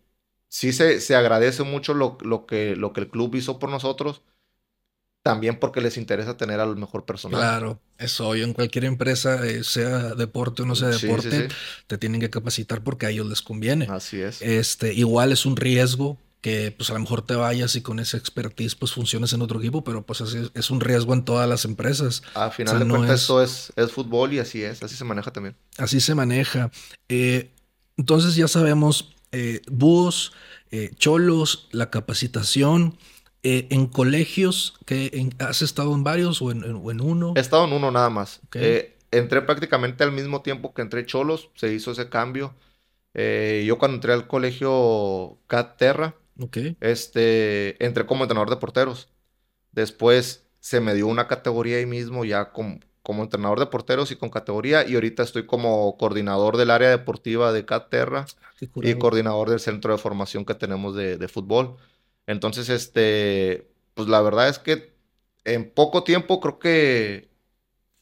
sí 0.55 0.73
se, 0.73 1.17
agradece 1.17 1.65
mucho 1.65 1.95
lo, 1.95 2.17
que, 2.47 2.77
lo 2.77 2.93
que 2.93 3.01
el 3.01 3.09
club 3.09 3.35
hizo 3.35 3.59
por 3.59 3.71
nosotros, 3.71 4.23
también 5.25 5.59
porque 5.59 5.81
les 5.81 5.97
interesa 5.97 6.37
tener 6.37 6.61
al 6.61 6.77
mejor 6.77 7.05
personal. 7.05 7.41
Claro, 7.41 7.81
eso. 7.99 8.37
Yo 8.37 8.45
en 8.45 8.53
cualquier 8.53 8.85
empresa, 8.85 9.45
eh, 9.45 9.65
sea 9.65 10.15
deporte 10.15 10.63
o 10.63 10.67
no 10.67 10.77
sea 10.77 10.91
deporte, 10.91 11.49
te 11.89 11.99
tienen 11.99 12.21
que 12.21 12.31
capacitar 12.31 12.85
porque 12.85 13.07
a 13.07 13.11
ellos 13.11 13.27
les 13.27 13.43
conviene. 13.43 13.89
Así 13.91 14.21
es. 14.21 14.43
Este, 14.43 14.95
igual 14.95 15.33
es 15.33 15.45
un 15.45 15.57
riesgo 15.57 16.19
que 16.41 16.73
pues 16.77 16.89
a 16.91 16.93
lo 16.93 17.01
mejor 17.01 17.23
te 17.23 17.35
vayas 17.35 17.75
y 17.75 17.81
con 17.81 17.99
esa 17.99 18.17
expertise 18.17 18.77
pues 18.77 18.93
funciones 18.93 19.33
en 19.33 19.43
otro 19.43 19.59
equipo, 19.59 19.83
pero 19.83 20.07
pues 20.07 20.21
así 20.21 20.51
es, 20.55 20.71
un 20.71 20.81
riesgo 20.81 21.15
en 21.15 21.25
todas 21.25 21.49
las 21.49 21.65
empresas. 21.65 22.23
A 22.35 22.51
final 22.51 22.79
de 22.79 22.87
cuentas 22.87 23.23
esto 23.23 23.43
es, 23.43 23.73
es 23.75 23.91
fútbol 23.91 24.35
y 24.35 24.39
así 24.39 24.63
es, 24.63 24.83
así 24.85 24.95
se 24.95 25.05
maneja 25.05 25.33
también. 25.33 25.57
Así 25.79 26.01
se 26.01 26.15
maneja. 26.15 26.71
Eh, 27.09 27.51
entonces 27.97 28.37
ya 28.37 28.47
sabemos 28.47 29.14
eh, 29.35 29.61
búhos, 29.71 30.33
eh, 30.71 30.91
cholos, 30.97 31.69
la 31.73 31.91
capacitación. 31.91 32.97
Eh, 33.47 33.67
en 33.71 33.89
colegios, 33.89 34.73
que 34.87 35.29
¿has 35.39 35.61
estado 35.61 35.95
en 35.95 36.03
varios 36.03 36.41
o 36.41 36.51
en, 36.51 36.65
uno? 36.65 37.35
He 37.37 37.41
estado 37.41 37.67
en 37.67 37.75
uno 37.75 37.91
nada 37.91 38.09
más. 38.09 38.41
entré 39.11 39.43
prácticamente 39.43 40.03
al 40.03 40.13
mismo 40.13 40.41
tiempo 40.41 40.73
que 40.73 40.81
entré 40.81 41.05
cholos, 41.05 41.51
se 41.55 41.71
hizo 41.71 41.93
ese 41.93 42.09
cambio. 42.09 42.55
yo 43.15 43.79
cuando 43.79 43.97
entré 43.97 44.15
al 44.15 44.27
colegio 44.27 45.37
Cat 45.47 45.77
Terra, 45.77 46.15
este, 46.81 47.85
entré 47.85 48.07
como 48.07 48.25
entrenador 48.25 48.49
de 48.49 48.57
porteros. 48.57 49.09
Después 49.73 50.47
se 50.61 50.81
me 50.81 50.95
dio 50.95 51.07
una 51.07 51.29
categoría 51.29 51.77
ahí 51.77 51.87
mismo 51.87 52.25
ya 52.25 52.51
como, 52.51 52.81
como 53.05 53.23
entrenador 53.23 53.61
de 53.61 53.67
porteros 53.67 54.11
y 54.11 54.17
con 54.17 54.31
categoría 54.31 54.89
y 54.89 54.95
ahorita 54.95 55.23
estoy 55.23 55.45
como 55.45 55.97
coordinador 55.99 56.57
del 56.57 56.71
área 56.71 56.89
deportiva 56.89 57.53
de 57.53 57.67
Caterra 57.67 58.25
ah, 58.27 58.65
y 58.83 58.95
coordinador 58.95 59.51
del 59.51 59.61
centro 59.61 59.93
de 59.93 59.99
formación 59.99 60.47
que 60.47 60.55
tenemos 60.55 60.97
de, 60.97 61.29
fútbol. 61.29 61.77
Entonces, 62.27 62.71
este, 62.71 63.69
pues 63.93 64.09
la 64.09 64.23
verdad 64.23 64.49
es 64.49 64.59
que 64.59 64.95
en 65.45 65.71
poco 65.71 66.03
tiempo 66.03 66.41
creo 66.41 66.59
que 66.59 67.29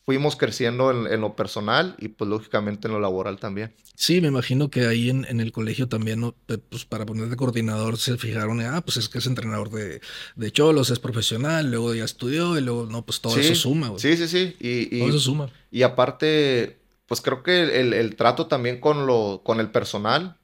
fuimos 0.05 0.37
creciendo 0.37 0.91
en, 0.91 1.21
lo 1.21 1.37
personal 1.37 1.95
y 1.99 2.09
pues 2.09 2.29
lógicamente 2.29 2.89
en 2.89 2.95
lo 2.95 3.01
laboral 3.01 3.39
también. 3.39 3.75
Sí, 3.95 4.21
me 4.21 4.29
imagino 4.29 4.69
que 4.69 4.87
ahí 4.87 5.11
en, 5.11 5.41
el 5.41 5.53
colegio 5.53 5.89
también, 5.89 6.35
pues 6.47 6.85
para 6.85 7.07
poner 7.07 7.29
de 7.29 7.37
coordinador 7.37 7.99
se 7.99 8.17
fijaron, 8.19 8.61
ah, 8.63 8.81
pues 8.81 8.97
es 8.97 9.09
que 9.09 9.19
es 9.19 9.27
entrenador 9.27 9.71
de, 9.71 10.01
de 10.35 10.51
cholos, 10.51 10.91
es 10.91 10.99
profesional, 10.99 11.71
luego 11.71 11.95
ya 11.95 12.05
estudió 12.05 12.59
y 12.59 12.63
luego, 12.63 12.87
no, 12.87 13.05
pues 13.05 13.21
todo 13.21 13.39
eso 13.39 13.55
suma. 13.55 13.89
Güey. 13.89 14.01
Sí, 14.01 14.17
sí, 14.17 14.27
sí. 14.27 14.57
Y, 14.59 14.99
todo 14.99 15.09
eso 15.11 15.21
suma. 15.21 15.51
Y 15.71 15.83
aparte, 15.83 16.79
pues 17.07 17.21
creo 17.21 17.45
que 17.45 17.81
el, 17.81 18.17
trato 18.17 18.47
también 18.49 18.81
con, 18.81 19.07
lo, 19.07 19.43
con 19.45 19.61
el 19.61 19.71
personal, 19.71 20.37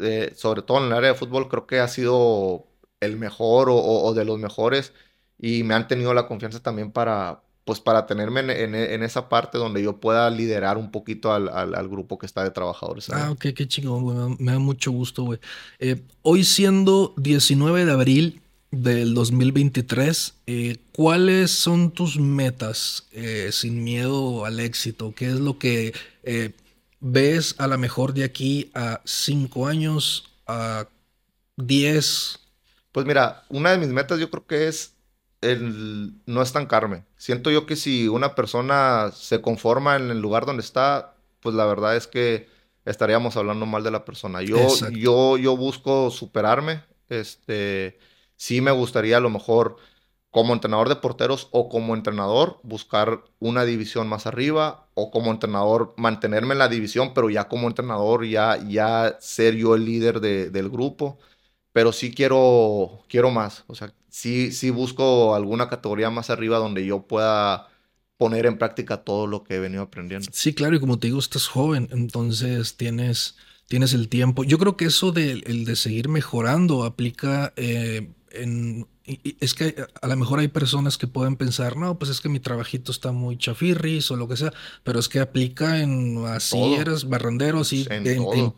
eh, 0.00 0.32
sobre 0.36 0.62
todo 0.62 0.78
en 0.78 0.86
el 0.86 0.92
área 0.92 1.12
de 1.12 1.18
fútbol, 1.18 1.48
creo 1.48 1.66
que 1.66 1.80
ha 1.80 1.88
sido 1.88 2.66
el 3.00 3.16
mejor 3.16 3.70
o, 3.70 3.76
o 3.76 4.12
de 4.12 4.24
los 4.26 4.38
mejores 4.38 4.92
y 5.38 5.62
me 5.62 5.74
han 5.74 5.88
tenido 5.88 6.12
la 6.12 6.26
confianza 6.26 6.60
también 6.60 6.90
para 6.90 7.40
pues 7.68 7.80
para 7.80 8.06
tenerme 8.06 8.40
en, 8.40 9.02
esa 9.02 9.28
parte 9.28 9.58
donde 9.58 9.82
yo 9.82 9.98
pueda 9.98 10.30
liderar 10.30 10.78
un 10.78 10.90
poquito 10.90 11.34
al, 11.34 11.88
grupo 11.90 12.18
que 12.18 12.24
está 12.24 12.42
de 12.42 12.50
trabajadores. 12.50 13.10
Ah, 13.10 13.30
ok, 13.30 13.48
qué 13.54 13.68
chingón, 13.68 14.04
güey. 14.04 14.36
Me 14.38 14.52
da 14.52 14.58
mucho 14.58 14.90
gusto, 14.90 15.24
güey. 15.24 15.38
Eh, 15.78 16.00
hoy 16.22 16.44
siendo 16.44 17.12
19 17.18 17.84
de 17.84 17.92
abril 17.92 18.40
del 18.70 19.12
2023, 19.12 20.32
eh, 20.46 20.78
¿cuáles 20.92 21.50
son 21.50 21.90
tus 21.90 22.18
metas 22.18 23.06
eh, 23.12 23.50
sin 23.52 23.84
miedo 23.84 24.46
al 24.46 24.60
éxito? 24.60 25.12
¿Qué 25.14 25.26
es 25.26 25.38
lo 25.38 25.58
que 25.58 25.92
ves 27.00 27.54
a 27.58 27.66
lo 27.66 27.76
mejor 27.76 28.14
de 28.14 28.24
aquí 28.24 28.70
a 28.72 29.02
5 29.04 29.66
años, 29.68 30.32
a 30.46 30.86
10? 31.58 32.38
Pues 32.92 33.04
mira, 33.04 33.44
una 33.50 33.72
de 33.72 33.76
mis 33.76 33.88
metas 33.88 34.18
yo 34.18 34.30
creo 34.30 34.46
que 34.46 34.68
es 34.68 34.94
el 35.40 36.14
no 36.26 36.42
estancarme. 36.42 37.04
Siento 37.16 37.50
yo 37.50 37.66
que 37.66 37.76
si 37.76 38.08
una 38.08 38.34
persona 38.34 39.10
se 39.12 39.40
conforma 39.40 39.96
en 39.96 40.10
el 40.10 40.20
lugar 40.20 40.46
donde 40.46 40.62
está, 40.62 41.16
pues 41.40 41.54
la 41.54 41.66
verdad 41.66 41.96
es 41.96 42.06
que 42.06 42.48
estaríamos 42.84 43.36
hablando 43.36 43.66
mal 43.66 43.84
de 43.84 43.90
la 43.90 44.04
persona. 44.04 44.42
Yo, 44.42 44.68
yo, 44.92 45.36
yo 45.38 45.56
busco 45.56 46.10
superarme. 46.10 46.82
Este, 47.08 47.98
sí 48.36 48.60
me 48.60 48.70
gustaría 48.72 49.18
a 49.18 49.20
lo 49.20 49.30
mejor 49.30 49.76
como 50.30 50.52
entrenador 50.52 50.88
de 50.88 50.96
porteros 50.96 51.48
o 51.52 51.68
como 51.68 51.94
entrenador 51.94 52.60
buscar 52.62 53.24
una 53.38 53.64
división 53.64 54.08
más 54.08 54.26
arriba 54.26 54.88
o 54.94 55.10
como 55.10 55.30
entrenador 55.30 55.94
mantenerme 55.96 56.52
en 56.52 56.58
la 56.58 56.68
división, 56.68 57.14
pero 57.14 57.30
ya 57.30 57.48
como 57.48 57.66
entrenador 57.68 58.26
ya, 58.26 58.58
ya 58.68 59.16
ser 59.20 59.54
yo 59.56 59.74
el 59.74 59.84
líder 59.86 60.20
del 60.20 60.68
grupo. 60.70 61.18
Pero 61.72 61.92
sí 61.92 62.14
quiero, 62.14 63.04
quiero 63.08 63.30
más. 63.30 63.64
O 63.68 63.74
sea, 63.74 63.94
sí, 64.10 64.52
sí 64.52 64.70
busco 64.70 65.34
alguna 65.34 65.68
categoría 65.68 66.10
más 66.10 66.30
arriba 66.30 66.58
donde 66.58 66.84
yo 66.84 67.02
pueda 67.06 67.68
poner 68.18 68.46
en 68.46 68.58
práctica 68.58 68.98
todo 68.98 69.26
lo 69.26 69.44
que 69.44 69.54
he 69.54 69.58
venido 69.60 69.82
aprendiendo. 69.82 70.28
Sí, 70.32 70.52
claro, 70.52 70.76
y 70.76 70.80
como 70.80 70.98
te 70.98 71.06
digo, 71.06 71.20
estás 71.20 71.46
joven, 71.46 71.88
entonces 71.92 72.76
tienes, 72.76 73.36
tienes 73.68 73.94
el 73.94 74.08
tiempo. 74.08 74.44
Yo 74.44 74.58
creo 74.58 74.76
que 74.76 74.86
eso 74.86 75.12
de, 75.12 75.42
el 75.46 75.64
de 75.64 75.76
seguir 75.76 76.08
mejorando 76.08 76.84
aplica 76.84 77.52
eh, 77.56 78.10
en... 78.32 78.86
Es 79.40 79.54
que 79.54 79.74
a 80.02 80.06
lo 80.06 80.16
mejor 80.16 80.38
hay 80.40 80.48
personas 80.48 80.98
que 80.98 81.06
pueden 81.06 81.36
pensar, 81.36 81.78
no, 81.78 81.98
pues 81.98 82.10
es 82.10 82.20
que 82.20 82.28
mi 82.28 82.40
trabajito 82.40 82.92
está 82.92 83.10
muy 83.10 83.38
chafirris 83.38 84.10
o 84.10 84.16
lo 84.16 84.28
que 84.28 84.36
sea, 84.36 84.52
pero 84.84 84.98
es 84.98 85.08
que 85.08 85.20
aplica 85.20 85.80
en 85.80 86.26
así 86.26 86.74
eres 86.74 87.08
barrenderos 87.08 87.72
y 87.72 87.88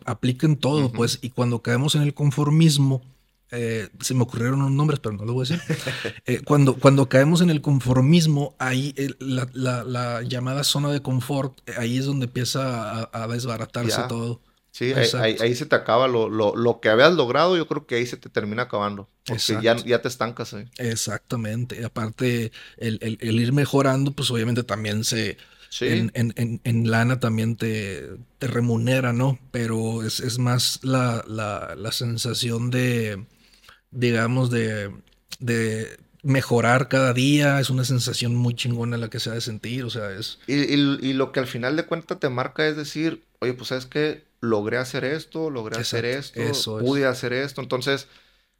aplica 0.03 0.47
en 0.47 0.57
todo, 0.57 0.91
pues, 0.91 1.19
y 1.21 1.29
cuando 1.29 1.61
caemos 1.61 1.95
en 1.95 2.01
el 2.01 2.13
conformismo, 2.13 3.01
eh, 3.51 3.89
se 3.99 4.13
me 4.13 4.23
ocurrieron 4.23 4.59
unos 4.59 4.71
nombres, 4.71 4.99
pero 5.01 5.15
no 5.15 5.25
lo 5.25 5.33
voy 5.33 5.45
a 5.45 5.49
decir. 5.49 5.61
Eh, 6.25 6.41
cuando, 6.45 6.75
cuando 6.75 7.09
caemos 7.09 7.41
en 7.41 7.49
el 7.49 7.61
conformismo, 7.61 8.55
ahí 8.59 8.93
la, 9.19 10.21
llamada 10.21 10.63
zona 10.63 10.89
de 10.89 11.01
confort, 11.01 11.57
eh, 11.67 11.73
ahí 11.77 11.97
es 11.97 12.05
donde 12.05 12.25
empieza 12.27 13.09
a, 13.11 13.27
desbaratarse 13.27 14.03
todo. 14.07 14.41
Sí, 14.71 14.93
ahí, 14.93 15.55
se 15.55 15.65
te 15.65 15.75
acaba 15.75 16.07
lo, 16.07 16.29
lo, 16.29 16.79
que 16.79 16.89
habías 16.89 17.13
logrado, 17.13 17.57
yo 17.57 17.67
creo 17.67 17.85
que 17.85 17.95
ahí 17.95 18.05
se 18.05 18.17
te 18.17 18.29
termina 18.29 18.63
acabando. 18.63 19.09
Porque 19.25 19.57
ya, 19.61 19.75
ya, 19.75 20.01
te 20.01 20.07
estancas. 20.07 20.55
Exactamente. 20.77 21.83
aparte, 21.83 22.51
el, 22.77 23.17
ir 23.21 23.51
mejorando, 23.51 24.11
pues 24.11 24.31
obviamente 24.31 24.63
también 24.63 25.03
se, 25.03 25.37
en, 25.79 26.11
en, 26.13 26.61
en, 26.63 26.91
lana 26.91 27.19
también 27.19 27.55
te, 27.55 28.09
te, 28.37 28.47
remunera, 28.47 29.11
¿no? 29.11 29.39
Pero 29.51 30.03
es, 30.03 30.19
es 30.19 30.37
más 30.37 30.79
la, 30.83 31.23
la, 31.27 31.75
la, 31.75 31.91
sensación 31.91 32.69
de, 32.71 33.25
digamos, 33.91 34.49
de, 34.49 34.91
de 35.39 35.97
mejorar 36.23 36.87
cada 36.87 37.13
día, 37.13 37.59
es 37.59 37.69
una 37.69 37.83
sensación 37.83 38.35
muy 38.35 38.55
chingona 38.55 38.97
la 38.97 39.09
que 39.09 39.19
se 39.19 39.29
ha 39.29 39.33
de 39.33 39.41
sentir, 39.41 39.83
o 39.83 39.89
sea, 39.89 40.11
es... 40.11 40.39
Y, 40.47 40.53
y, 40.53 41.13
lo 41.13 41.31
que 41.31 41.39
al 41.39 41.47
final 41.47 41.75
de 41.75 41.85
cuentas 41.85 42.19
te 42.19 42.29
marca 42.29 42.67
es 42.67 42.75
decir, 42.75 43.23
oye, 43.39 43.53
pues 43.53 43.71
es 43.71 43.85
que 43.85 44.23
logré 44.39 44.77
hacer 44.77 45.03
esto, 45.03 45.49
logré 45.49 45.79
hacer 45.79 46.05
esto, 46.05 46.79
pude 46.79 47.05
hacer 47.05 47.33
esto, 47.33 47.61
entonces 47.61 48.07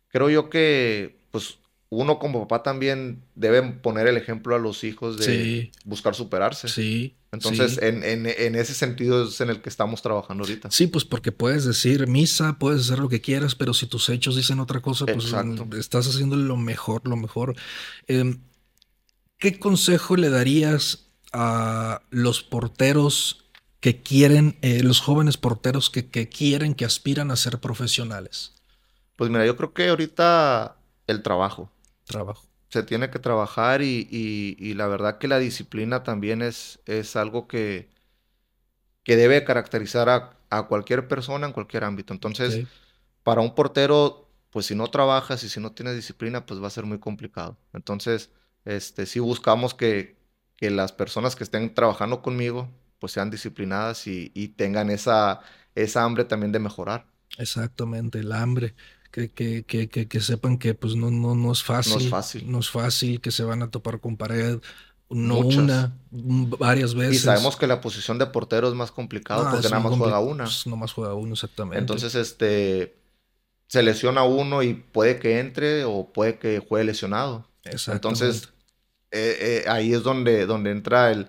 creo 0.10 0.30
yo 0.30 0.50
que, 0.50 1.18
pues, 1.32 1.58
uno 1.94 2.20
como 2.20 2.48
papá 2.48 2.64
también 2.64 3.22
debe 3.36 3.62
poner 3.64 4.08
el 4.08 4.16
ejemplo 4.16 4.56
a 4.56 4.60
los 4.60 4.86
hijos 4.86 5.18
de 5.18 5.72
buscar 5.84 6.16
superarse. 6.16 6.70
Sí. 6.70 7.18
Entonces, 7.34 7.80
En, 7.82 8.06
en, 8.06 8.28
en, 8.28 8.56
ese 8.56 8.74
sentido 8.74 9.26
es 9.26 9.42
en 9.42 9.50
el 9.50 9.62
que 9.62 9.68
estamos 9.68 10.02
trabajando 10.02 10.46
ahorita. 10.46 10.72
Sí, 10.72 10.88
pues 10.88 11.04
porque 11.04 11.34
puedes 11.34 11.66
decir 11.66 12.08
misa, 12.08 12.58
puedes 12.58 12.84
hacer 12.84 13.00
lo 13.00 13.10
que 13.10 13.20
quieras, 13.20 13.56
pero 13.56 13.74
si 13.74 13.88
tus 13.88 14.08
hechos 14.08 14.38
dicen 14.38 14.62
otra 14.62 14.82
cosa, 14.82 15.06
pues 15.06 15.34
estás 15.78 16.08
haciendo 16.08 16.38
lo 16.38 16.56
mejor, 16.56 17.02
lo 17.06 17.18
mejor. 17.18 17.56
Em, 18.08 18.40
¿Qué 19.38 19.60
consejo 19.60 20.16
le 20.16 20.30
darías 20.30 21.08
a 21.34 22.04
los 22.10 22.42
porteros 22.42 23.44
que 23.82 24.02
quieren, 24.02 24.58
eh, 24.62 24.82
los 24.82 25.02
jóvenes 25.02 25.36
porteros 25.36 25.90
que, 25.90 26.08
que 26.08 26.30
quieren, 26.30 26.74
que 26.74 26.86
aspiran 26.86 27.32
a 27.32 27.36
ser 27.36 27.60
profesionales? 27.60 28.54
Pues 29.18 29.30
mira, 29.30 29.46
yo 29.46 29.58
creo 29.58 29.74
que 29.74 29.90
ahorita 29.90 30.78
el 31.08 31.22
trabajo 31.22 31.70
Trabajo. 32.06 32.46
Se 32.70 32.84
tiene 32.84 33.10
que 33.10 33.20
trabajar 33.20 33.82
y, 33.82 34.74
la 34.76 34.88
verdad 34.88 35.18
que 35.18 35.28
la 35.28 35.40
disciplina 35.40 36.04
también 36.04 36.42
es, 36.42 36.80
es 36.86 37.16
algo 37.16 37.48
que, 37.48 37.90
que 39.04 39.16
debe 39.16 39.44
caracterizar 39.44 40.10
a, 40.10 40.68
cualquier 40.68 41.08
persona 41.08 41.48
en 41.48 41.54
cualquier 41.54 41.84
ámbito. 41.84 42.14
Entonces, 42.14 42.68
para 43.24 43.42
un 43.42 43.56
portero, 43.56 44.30
pues 44.52 44.66
si 44.66 44.76
no 44.76 44.88
trabajas 44.88 45.44
y 45.44 45.50
si 45.50 45.60
no 45.60 45.72
tienes 45.72 45.96
disciplina, 45.96 46.46
pues 46.46 46.62
va 46.62 46.68
a 46.68 46.72
ser 46.72 46.86
muy 46.86 47.00
complicado. 47.00 47.58
Entonces, 47.74 48.32
este, 48.66 49.06
sí 49.06 49.20
buscamos 49.20 49.74
que, 49.74 50.18
que 50.56 50.70
las 50.70 50.92
personas 50.92 51.36
que 51.36 51.44
estén 51.44 51.74
trabajando 51.74 52.22
conmigo, 52.22 52.70
pues 53.00 53.14
sean 53.14 53.30
disciplinadas 53.30 54.08
y, 54.08 54.32
y 54.34 54.50
tengan 54.50 54.90
esa, 54.90 55.42
esa 55.76 56.04
hambre 56.04 56.26
también 56.26 56.52
de 56.52 56.60
mejorar. 56.60 57.08
Exactamente, 57.38 58.20
el 58.20 58.32
hambre 58.34 58.76
que, 59.12 59.32
que, 59.32 59.64
que, 59.64 60.08
que, 60.08 60.22
sepan 60.22 60.58
que 60.58 60.74
pues 60.74 60.96
no, 60.96 61.12
no, 61.12 61.36
no 61.36 61.52
es 61.52 61.64
fácil. 61.64 61.94
No 61.94 62.00
es 62.00 62.10
fácil. 62.10 62.52
No 62.52 62.60
es 62.60 62.70
fácil, 62.70 63.22
que 63.22 63.32
se 63.32 63.44
van 63.44 63.62
a 63.62 63.70
topar 63.70 64.00
con 64.00 64.18
pared. 64.18 64.60
No 65.10 65.40
una, 65.40 65.94
varias 66.10 66.96
veces. 66.96 67.18
Y 67.18 67.20
sabemos 67.20 67.58
que 67.58 67.68
la 67.68 67.82
posición 67.82 68.18
de 68.18 68.28
portero 68.28 68.70
es 68.70 68.74
más 68.74 68.92
complicado 68.92 69.46
ah, 69.46 69.52
porque 69.52 69.68
nada 69.70 69.82
más 69.82 69.98
juega 69.98 70.20
una. 70.22 70.46
Pues, 70.46 70.66
no 70.68 70.78
más 70.78 70.94
juega 70.94 71.14
uno, 71.14 71.34
exactamente. 71.34 71.80
Entonces, 71.80 72.16
este, 72.16 72.96
se 73.68 73.84
lesiona 73.84 74.24
uno 74.24 74.64
y 74.64 74.74
puede 74.74 75.20
que 75.20 75.40
entre 75.40 75.84
o 75.84 76.12
puede 76.14 76.40
que 76.40 76.60
juegue 76.60 76.86
lesionado. 76.86 77.46
Entonces, 77.88 78.54
eh, 79.12 79.64
eh, 79.66 79.70
ahí 79.70 79.94
es 79.94 80.04
donde, 80.04 80.46
donde 80.46 80.72
entra 80.72 81.12
el, 81.12 81.28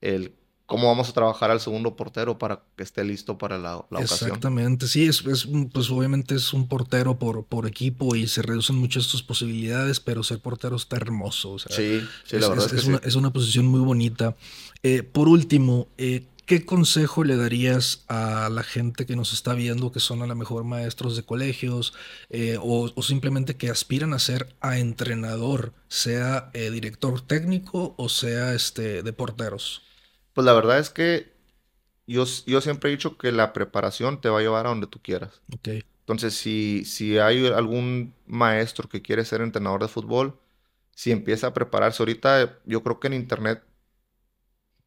el 0.00 0.34
cómo 0.70 0.86
vamos 0.86 1.08
a 1.08 1.12
trabajar 1.12 1.50
al 1.50 1.60
segundo 1.60 1.96
portero 1.96 2.38
para 2.38 2.62
que 2.76 2.84
esté 2.84 3.02
listo 3.02 3.36
para 3.36 3.58
la, 3.58 3.78
ocasión. 3.78 4.30
Exactamente, 4.30 4.86
sí, 4.86 5.04
es, 5.06 5.20
pues 5.72 5.90
obviamente 5.90 6.36
es 6.36 6.52
un 6.52 6.68
portero 6.68 7.18
por, 7.18 7.44
por 7.44 7.66
equipo 7.66 8.14
y 8.14 8.28
se 8.28 8.40
reducen 8.40 8.76
muchas 8.76 9.02
sus 9.02 9.24
posibilidades, 9.24 9.98
pero 9.98 10.22
ser 10.22 10.38
portero 10.38 10.76
está 10.76 10.94
hermoso. 10.94 11.58
sí, 11.58 12.00
sí, 12.24 12.38
la 12.38 12.48
verdad 12.48 12.72
es, 12.72 12.84
una, 12.84 12.98
es 12.98 13.16
una 13.16 13.32
posición 13.32 13.66
muy 13.66 13.80
bonita. 13.80 14.36
Eh, 14.84 15.02
por 15.02 15.26
último, 15.26 15.88
eh, 15.98 16.26
¿qué 16.46 16.64
consejo 16.64 17.24
le 17.24 17.34
darías 17.34 18.04
a 18.06 18.48
la 18.48 18.62
gente 18.62 19.06
que 19.06 19.16
nos 19.16 19.32
está 19.32 19.54
viendo, 19.54 19.90
que 19.90 19.98
son 19.98 20.22
a 20.22 20.28
lo 20.28 20.36
mejor 20.36 20.62
maestros 20.62 21.16
de 21.16 21.24
colegios 21.24 21.94
eh, 22.28 22.58
o, 22.62 22.92
o, 22.94 23.02
simplemente 23.02 23.56
que 23.56 23.70
aspiran 23.70 24.14
a 24.14 24.20
ser 24.20 24.54
a 24.60 24.78
entrenador, 24.78 25.72
sea 25.88 26.52
director 26.54 27.20
técnico 27.22 27.94
o 27.96 28.08
sea 28.08 28.54
este, 28.54 29.02
de 29.02 29.12
porteros? 29.12 29.89
Pues 30.32 30.44
la 30.44 30.52
verdad 30.52 30.78
es 30.78 30.90
que 30.90 31.32
yo, 32.06 32.24
yo 32.46 32.60
siempre 32.60 32.90
he 32.90 32.96
dicho 32.96 33.16
que 33.18 33.32
la 33.32 33.52
preparación 33.52 34.20
te 34.20 34.28
va 34.28 34.38
a 34.38 34.42
llevar 34.42 34.66
a 34.66 34.70
donde 34.70 34.86
tú 34.86 35.00
quieras. 35.02 35.40
Okay. 35.54 35.84
Entonces, 36.00 36.34
si, 36.34 36.84
si 36.84 37.18
hay 37.18 37.46
algún 37.46 38.14
maestro 38.26 38.88
que 38.88 39.02
quiere 39.02 39.24
ser 39.24 39.42
entrenador 39.42 39.82
de 39.82 39.88
fútbol, 39.88 40.38
si 40.92 41.12
empieza 41.12 41.48
a 41.48 41.54
prepararse 41.54 42.02
ahorita, 42.02 42.58
yo 42.66 42.82
creo 42.82 42.98
que 42.98 43.06
en 43.06 43.14
internet 43.14 43.62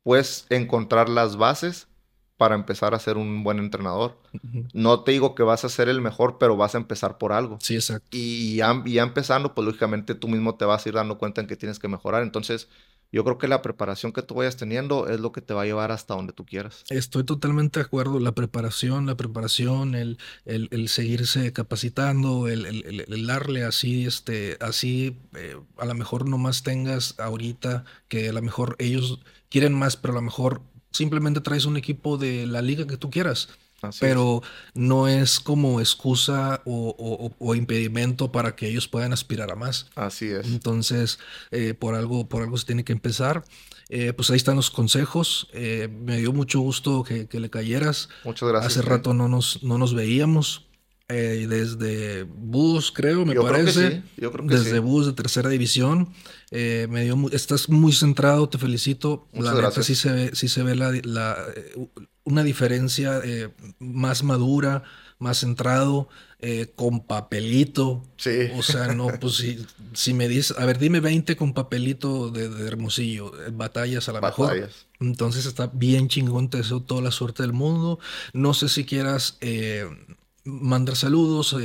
puedes 0.04 0.46
encontrar 0.50 1.10
las 1.10 1.38
bases 1.38 1.88
para 2.38 2.56
empezar 2.56 2.94
a 2.94 3.00
ser 3.00 3.18
un 3.18 3.44
buen 3.44 3.60
entrenador. 3.60 4.18
No 4.74 5.04
te 5.04 5.14
digo 5.14 5.34
que 5.34 5.44
vas 5.44 5.64
a 5.64 5.70
ser 5.70 5.88
el 5.88 6.02
mejor, 6.02 6.38
pero 6.40 6.58
vas 6.58 6.76
a 6.76 6.78
empezar 6.78 7.18
por 7.18 7.32
algo. 7.32 7.58
Sí, 7.62 7.76
exacto. 7.76 8.08
Y 8.12 8.58
ya, 8.58 8.82
y 8.86 8.94
ya 8.94 9.04
empezando, 9.04 9.54
pues 9.56 9.66
lógicamente 9.66 10.14
tú 10.16 10.28
mismo 10.28 10.56
te 10.56 10.66
vas 10.66 10.86
a 10.86 10.90
ir 10.90 10.96
dando 10.96 11.18
cuenta 11.18 11.42
en 11.42 11.48
que 11.48 11.56
tienes 11.56 11.80
que 11.80 11.88
mejorar. 11.88 12.22
Entonces, 12.24 12.68
yo 13.14 13.24
creo 13.24 13.38
que 13.38 13.48
la 13.48 13.62
preparación 13.62 14.12
que 14.12 14.24
tú 14.24 14.34
vayas 14.34 14.58
teniendo 14.58 15.08
es 15.08 15.20
lo 15.20 15.32
que 15.32 15.42
te 15.42 15.54
va 15.54 15.62
a 15.62 15.66
llevar 15.66 15.92
hasta 15.92 16.16
donde 16.16 16.34
tú 16.34 16.46
quieras. 16.46 16.84
Estoy 16.90 17.24
totalmente 17.24 17.80
de 17.80 17.86
acuerdo. 17.86 18.20
La 18.20 18.32
preparación, 18.32 19.06
la 19.06 19.16
preparación, 19.16 19.94
el, 19.94 20.18
el, 20.46 20.90
seguirse 20.90 21.54
capacitando, 21.54 22.48
el, 22.48 22.66
el, 22.66 23.28
darle 23.28 23.66
así, 23.66 24.08
este, 24.08 24.58
así, 24.60 25.16
eh, 25.36 25.56
a 25.78 25.86
lo 25.86 25.94
mejor 25.94 26.28
nomás 26.28 26.64
tengas 26.64 27.20
ahorita 27.20 27.86
que 28.08 28.30
a 28.30 28.34
lo 28.34 28.42
mejor 28.42 28.76
ellos 28.80 29.20
quieren 29.50 29.74
más, 29.74 29.96
pero 29.96 30.14
a 30.14 30.16
lo 30.16 30.24
mejor 30.24 30.64
simplemente 30.90 31.40
traes 31.40 31.66
un 31.66 31.78
equipo 31.78 32.18
de 32.18 32.48
la 32.48 32.64
liga 32.64 32.88
que 32.88 32.98
tú 32.98 33.12
quieras 33.12 33.50
pero 34.00 34.42
no 34.74 35.08
es 35.08 35.40
como 35.40 35.80
excusa 35.80 36.62
o, 36.66 37.56
impedimento 37.56 38.32
para 38.32 38.56
que 38.56 38.68
ellos 38.68 38.88
puedan 38.88 39.14
aspirar 39.14 39.52
a 39.52 39.56
más. 39.56 39.88
Así 39.96 40.28
es. 40.28 40.46
Entonces, 40.48 41.20
eh, 41.52 41.74
por, 41.74 41.96
algo, 41.96 42.28
por 42.28 42.42
algo 42.42 42.58
se 42.58 42.66
tiene 42.66 42.84
que 42.84 42.94
empezar. 42.94 43.44
Eh, 43.90 44.14
pues 44.14 44.30
ahí 44.30 44.38
están 44.38 44.56
los 44.56 44.72
consejos. 44.72 45.48
Eh, 45.54 45.88
me 45.88 46.18
dio 46.18 46.34
mucho 46.34 46.60
gusto 46.60 47.04
que, 47.04 47.28
le 47.32 47.50
cayeras. 47.50 48.10
Muchas 48.24 48.50
gracias. 48.50 48.78
Hace 48.78 48.82
rato 48.82 49.14
no 49.14 49.28
nos, 49.28 49.62
no 49.64 49.78
nos 49.78 49.94
veíamos. 49.94 50.66
Desde 51.08 52.24
Bus, 52.24 52.92
creo, 52.92 53.26
me 53.26 53.36
parece. 53.36 54.04
Yo 54.18 54.32
creo 54.32 54.48
que 54.48 54.56
desde 54.56 54.80
Bus 54.80 55.06
de 55.06 55.14
tercera 55.14 55.50
división. 55.50 56.14
me 56.52 57.04
dio 57.04 57.30
estás 57.32 57.70
muy 57.70 57.94
centrado, 57.94 58.50
te 58.50 58.58
felicito. 58.58 59.28
Muchas 59.34 59.54
la 59.54 59.62
gracias. 59.62 59.86
sí 59.86 59.96
se 59.96 60.12
ve, 60.12 60.32
sí 60.34 60.48
se 60.48 60.64
ve 60.64 60.76
la, 60.76 60.92
una 62.24 62.44
diferencia 62.44 63.22
eh, 63.24 63.50
más 63.80 64.24
madura, 64.24 64.84
más 65.20 65.40
centrado, 65.40 66.10
eh, 66.40 66.72
con 66.76 67.02
papelito. 67.02 68.04
Sí. 68.18 68.50
O 68.56 68.64
sea, 68.64 68.94
no, 68.94 69.08
pues 69.20 69.36
si, 69.36 69.66
si 69.94 70.14
me 70.14 70.28
dices, 70.28 70.58
a 70.58 70.66
ver, 70.66 70.78
dime 70.80 71.00
20 71.00 71.36
con 71.36 71.54
papelito 71.54 72.30
de, 72.30 72.46
Hermosillo, 72.68 73.32
eh, 73.46 73.52
batallas 73.52 74.10
a 74.10 74.14
la 74.14 74.22
mejor. 74.22 74.70
Entonces 75.00 75.46
está 75.46 75.68
bien 75.68 76.08
chingón, 76.08 76.50
te 76.50 76.58
deseo 76.58 76.82
toda 76.82 77.02
la 77.02 77.12
suerte 77.12 77.44
del 77.44 77.54
mundo. 77.54 78.00
No 78.34 78.54
sé 78.54 78.70
si 78.70 78.86
quieras 78.86 79.38
mandar 80.44 80.96
saludos, 80.96 81.56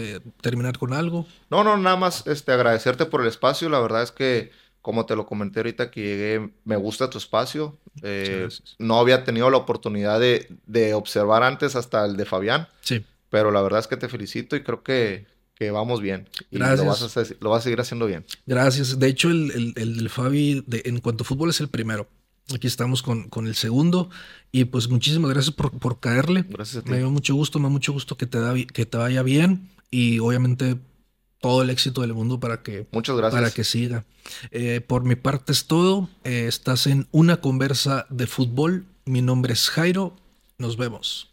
terminar 0.41 0.79
con 0.79 0.93
algo. 0.93 1.27
No, 1.51 1.65
no, 1.65 1.77
nada 1.77 1.97
más 1.97 2.27
este, 2.27 2.53
agradecerte 2.53 3.07
por 3.07 3.21
el 3.21 3.27
espacio. 3.27 3.69
La 3.69 3.81
verdad 3.81 4.03
es 4.03 4.13
que 4.13 4.51
como 4.89 5.05
te 5.05 5.17
lo 5.17 5.27
comenté 5.27 5.61
ahorita 5.61 5.91
que 5.91 6.01
llegué, 6.01 6.51
me 6.65 6.77
gusta 6.77 7.11
tu 7.11 7.19
espacio. 7.19 7.79
Eh, 8.03 8.49
no 8.79 8.99
había 8.99 9.25
tenido 9.25 9.51
la 9.51 9.59
oportunidad 9.59 10.19
de, 10.21 10.95
observar 10.95 11.43
antes 11.43 11.77
hasta 11.77 12.07
el 12.07 12.17
de 12.17 12.25
Fabián. 12.25 12.69
Sí. 12.81 13.05
Pero 13.29 13.51
la 13.51 13.61
verdad 13.61 13.81
es 13.81 13.87
que 13.87 13.99
te 13.99 14.09
felicito 14.09 14.57
y 14.57 14.63
creo 14.63 14.83
que, 14.83 15.27
que 15.55 15.71
vamos 15.71 16.01
bien. 16.01 16.29
Y 16.51 16.57
Gracias. 16.57 16.81
Lo 17.41 17.51
vas, 17.51 17.61
a, 17.61 17.63
seguir 17.63 17.81
haciendo 17.81 18.07
bien. 18.07 18.25
Gracias. 18.47 18.99
De 18.99 19.09
hecho, 19.09 19.29
el, 19.29 19.75
el, 19.77 19.97
del 19.97 20.09
Fabi, 20.09 20.65
de, 20.67 20.83
en 20.87 21.01
cuanto 21.01 21.23
a 21.23 21.27
fútbol, 21.27 21.51
es 21.51 21.61
el 21.61 21.69
primero. 21.69 22.09
Aquí 22.55 22.67
estamos 22.67 23.03
con, 23.03 23.29
con 23.29 23.47
el 23.47 23.55
segundo. 23.55 24.11
Y 24.53 24.65
pues 24.65 24.89
muchísimas 24.89 25.31
gracias 25.31 25.55
por, 25.55 25.71
por 25.79 26.01
caerle. 26.01 26.45
Gracias 26.49 26.79
a 26.79 26.85
ti. 26.85 26.91
Me 26.91 26.99
dio 26.99 27.11
mucho 27.11 27.35
gusto, 27.35 27.59
me 27.59 27.65
da 27.65 27.71
mucho 27.71 27.93
gusto 27.93 28.17
que 28.17 28.27
te, 28.27 28.39
da, 28.41 28.55
que 28.55 28.87
te 28.87 28.97
vaya 28.97 29.23
bien. 29.23 29.69
Y 29.91 30.19
obviamente 30.19 30.79
todo 31.41 31.63
el 31.63 31.71
éxito 31.71 32.01
del 32.01 32.15
mundo 32.15 32.41
para 32.41 32.63
que, 32.63 32.87
Muchas 32.93 33.17
gracias. 33.17 33.41
Para 33.41 33.53
que 33.53 33.65
siga. 33.65 34.05
Eh, 34.51 34.81
por 34.81 35.05
mi 35.05 35.15
parte 35.15 35.53
es 35.53 35.67
todo. 35.67 36.09
Eh, 36.25 36.47
estás 36.49 36.87
en 36.87 37.07
una 37.11 37.41
conversa 37.41 38.07
de 38.11 38.27
fútbol. 38.27 38.87
Mi 39.05 39.23
nombre 39.23 39.53
es 39.53 39.69
Jairo. 39.71 40.17
Nos 40.59 40.77
vemos. 40.77 41.31